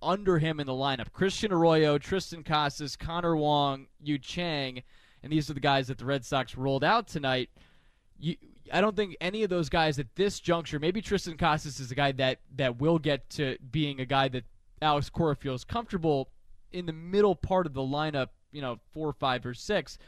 under 0.00 0.38
him 0.38 0.60
in 0.60 0.66
the 0.66 0.72
lineup: 0.72 1.12
Christian 1.12 1.52
Arroyo, 1.52 1.98
Triston 1.98 2.44
Casas, 2.44 2.96
Connor 2.96 3.36
Wong, 3.36 3.86
Yu 4.02 4.18
Chang, 4.18 4.82
and 5.22 5.32
these 5.32 5.48
are 5.50 5.54
the 5.54 5.60
guys 5.60 5.88
that 5.88 5.98
the 5.98 6.04
Red 6.04 6.24
Sox 6.24 6.56
rolled 6.56 6.84
out 6.84 7.08
tonight 7.08 7.50
you, 8.22 8.36
I 8.72 8.80
don't 8.80 8.96
think 8.96 9.16
any 9.20 9.42
of 9.42 9.50
those 9.50 9.68
guys 9.68 9.98
at 9.98 10.14
this 10.14 10.40
juncture. 10.40 10.78
Maybe 10.78 11.02
Triston 11.02 11.38
Casas 11.38 11.80
is 11.80 11.90
a 11.90 11.94
guy 11.94 12.12
that 12.12 12.38
that 12.56 12.80
will 12.80 12.98
get 12.98 13.28
to 13.30 13.58
being 13.70 14.00
a 14.00 14.06
guy 14.06 14.28
that 14.28 14.44
Alex 14.80 15.10
Cora 15.10 15.36
feels 15.36 15.64
comfortable 15.64 16.30
in 16.70 16.86
the 16.86 16.92
middle 16.92 17.34
part 17.34 17.66
of 17.66 17.74
the 17.74 17.82
lineup. 17.82 18.28
You 18.52 18.62
know, 18.62 18.78
four, 18.92 19.12
five, 19.12 19.44
or 19.44 19.54
six. 19.54 19.98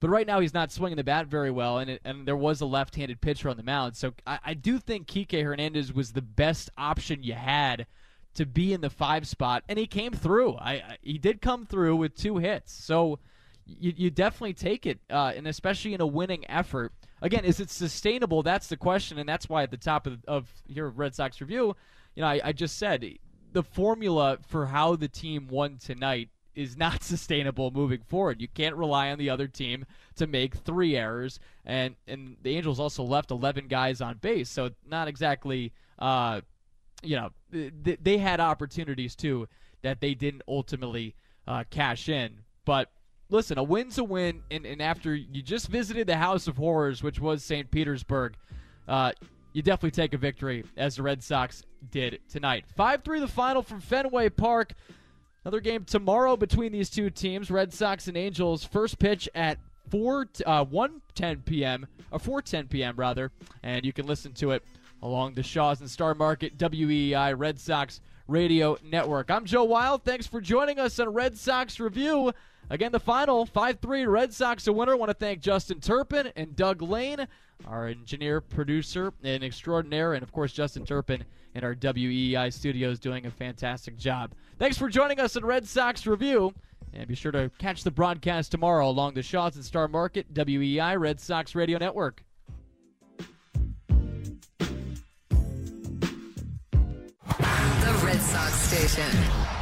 But 0.00 0.10
right 0.10 0.26
now 0.26 0.40
he's 0.40 0.52
not 0.52 0.72
swinging 0.72 0.96
the 0.96 1.04
bat 1.04 1.28
very 1.28 1.50
well, 1.50 1.78
and 1.78 1.88
it, 1.88 2.00
and 2.04 2.26
there 2.26 2.36
was 2.36 2.60
a 2.60 2.66
left-handed 2.66 3.20
pitcher 3.20 3.48
on 3.48 3.56
the 3.56 3.62
mound. 3.62 3.96
So 3.96 4.12
I, 4.26 4.38
I 4.46 4.54
do 4.54 4.80
think 4.80 5.06
Kike 5.06 5.44
Hernandez 5.44 5.92
was 5.92 6.12
the 6.12 6.22
best 6.22 6.70
option 6.76 7.22
you 7.22 7.34
had 7.34 7.86
to 8.34 8.44
be 8.44 8.72
in 8.72 8.80
the 8.80 8.90
five 8.90 9.28
spot, 9.28 9.62
and 9.68 9.78
he 9.78 9.86
came 9.86 10.12
through. 10.12 10.54
I, 10.54 10.72
I 10.72 10.98
he 11.02 11.18
did 11.18 11.40
come 11.40 11.66
through 11.66 11.96
with 11.96 12.16
two 12.16 12.38
hits. 12.38 12.72
So 12.72 13.20
you, 13.64 13.92
you 13.96 14.10
definitely 14.10 14.54
take 14.54 14.86
it, 14.86 14.98
uh, 15.08 15.32
and 15.36 15.46
especially 15.46 15.94
in 15.94 16.00
a 16.00 16.06
winning 16.06 16.50
effort 16.50 16.92
again, 17.20 17.44
is 17.44 17.60
it 17.60 17.70
sustainable? 17.70 18.42
That's 18.42 18.66
the 18.66 18.76
question, 18.76 19.18
and 19.18 19.28
that's 19.28 19.48
why 19.48 19.62
at 19.62 19.70
the 19.70 19.76
top 19.76 20.06
of, 20.06 20.24
of 20.26 20.52
your 20.66 20.90
Red 20.90 21.14
Sox 21.14 21.40
review, 21.40 21.76
you 22.16 22.22
know, 22.22 22.26
I, 22.26 22.40
I 22.42 22.52
just 22.52 22.76
said 22.76 23.06
the 23.52 23.62
formula 23.62 24.38
for 24.48 24.66
how 24.66 24.96
the 24.96 25.08
team 25.08 25.46
won 25.48 25.78
tonight 25.78 26.28
is 26.54 26.76
not 26.76 27.02
sustainable 27.02 27.70
moving 27.70 28.00
forward. 28.02 28.40
You 28.40 28.48
can't 28.48 28.76
rely 28.76 29.10
on 29.10 29.18
the 29.18 29.30
other 29.30 29.48
team 29.48 29.84
to 30.16 30.26
make 30.26 30.54
three 30.54 30.96
errors, 30.96 31.40
and 31.64 31.94
and 32.06 32.36
the 32.42 32.56
Angels 32.56 32.80
also 32.80 33.02
left 33.02 33.30
11 33.30 33.68
guys 33.68 34.00
on 34.00 34.18
base, 34.18 34.48
so 34.50 34.70
not 34.88 35.08
exactly, 35.08 35.72
uh, 35.98 36.40
you 37.02 37.16
know, 37.16 37.30
th- 37.52 37.98
they 38.02 38.18
had 38.18 38.40
opportunities 38.40 39.14
too 39.16 39.48
that 39.82 40.00
they 40.00 40.14
didn't 40.14 40.42
ultimately 40.46 41.14
uh, 41.46 41.64
cash 41.70 42.08
in, 42.08 42.38
but 42.64 42.90
listen, 43.32 43.58
a 43.58 43.62
win's 43.62 43.98
a 43.98 44.04
win, 44.04 44.42
and, 44.50 44.64
and 44.64 44.80
after 44.80 45.14
you 45.14 45.42
just 45.42 45.68
visited 45.68 46.06
the 46.06 46.16
House 46.16 46.46
of 46.46 46.56
Horrors, 46.56 47.02
which 47.02 47.18
was 47.18 47.42
St. 47.42 47.70
Petersburg, 47.70 48.36
uh, 48.86 49.12
you 49.52 49.62
definitely 49.62 49.90
take 49.90 50.14
a 50.14 50.18
victory 50.18 50.64
as 50.76 50.96
the 50.96 51.02
Red 51.02 51.22
Sox 51.22 51.64
did 51.90 52.20
tonight. 52.28 52.64
5 52.76 53.02
3 53.02 53.20
the 53.20 53.28
final 53.28 53.62
from 53.62 53.80
Fenway 53.80 54.28
Park. 54.30 54.74
Another 55.44 55.60
game 55.60 55.84
tomorrow 55.84 56.36
between 56.36 56.70
these 56.70 56.88
two 56.88 57.10
teams, 57.10 57.50
Red 57.50 57.72
Sox 57.72 58.06
and 58.06 58.16
Angels. 58.16 58.64
First 58.64 58.98
pitch 58.98 59.28
at 59.34 59.58
4 59.90 60.28
uh, 60.46 60.64
1:10 60.64 61.44
p.m. 61.44 61.86
or 62.12 62.18
4:10 62.18 62.70
p.m. 62.70 62.94
rather, 62.96 63.32
and 63.62 63.84
you 63.84 63.92
can 63.92 64.06
listen 64.06 64.32
to 64.34 64.52
it 64.52 64.62
along 65.02 65.34
the 65.34 65.42
Shaw's 65.42 65.80
and 65.80 65.90
Star 65.90 66.14
Market 66.14 66.56
WEEI 66.58 67.36
Red 67.36 67.58
Sox 67.58 68.00
Radio 68.28 68.78
Network. 68.84 69.30
I'm 69.30 69.44
Joe 69.44 69.64
Weil. 69.64 69.98
Thanks 69.98 70.28
for 70.28 70.40
joining 70.40 70.78
us 70.78 71.00
on 71.00 71.12
Red 71.12 71.36
Sox 71.36 71.80
Review. 71.80 72.32
Again, 72.72 72.90
the 72.90 72.98
final 72.98 73.44
5 73.44 73.80
3 73.80 74.06
Red 74.06 74.32
Sox 74.32 74.66
a 74.66 74.72
winner. 74.72 74.92
I 74.92 74.94
want 74.94 75.10
to 75.10 75.14
thank 75.14 75.40
Justin 75.40 75.78
Turpin 75.78 76.32
and 76.36 76.56
Doug 76.56 76.80
Lane, 76.80 77.28
our 77.66 77.86
engineer, 77.86 78.40
producer, 78.40 79.12
and 79.22 79.44
extraordinaire, 79.44 80.14
and 80.14 80.22
of 80.22 80.32
course, 80.32 80.54
Justin 80.54 80.86
Turpin 80.86 81.22
in 81.54 81.64
our 81.64 81.74
WEEI 81.74 82.50
studios 82.50 82.98
doing 82.98 83.26
a 83.26 83.30
fantastic 83.30 83.98
job. 83.98 84.32
Thanks 84.58 84.78
for 84.78 84.88
joining 84.88 85.20
us 85.20 85.36
in 85.36 85.44
Red 85.44 85.68
Sox 85.68 86.06
Review. 86.06 86.54
And 86.94 87.06
be 87.06 87.14
sure 87.14 87.32
to 87.32 87.50
catch 87.58 87.84
the 87.84 87.90
broadcast 87.90 88.50
tomorrow 88.50 88.88
along 88.88 89.14
the 89.14 89.22
Shaw's 89.22 89.56
and 89.56 89.64
Star 89.66 89.86
Market, 89.86 90.32
WEEI 90.32 90.98
Red 90.98 91.20
Sox 91.20 91.54
Radio 91.54 91.76
Network. 91.76 92.24
The 94.78 94.86
Red 98.02 98.20
Sox 98.22 98.54
Station. 98.54 99.61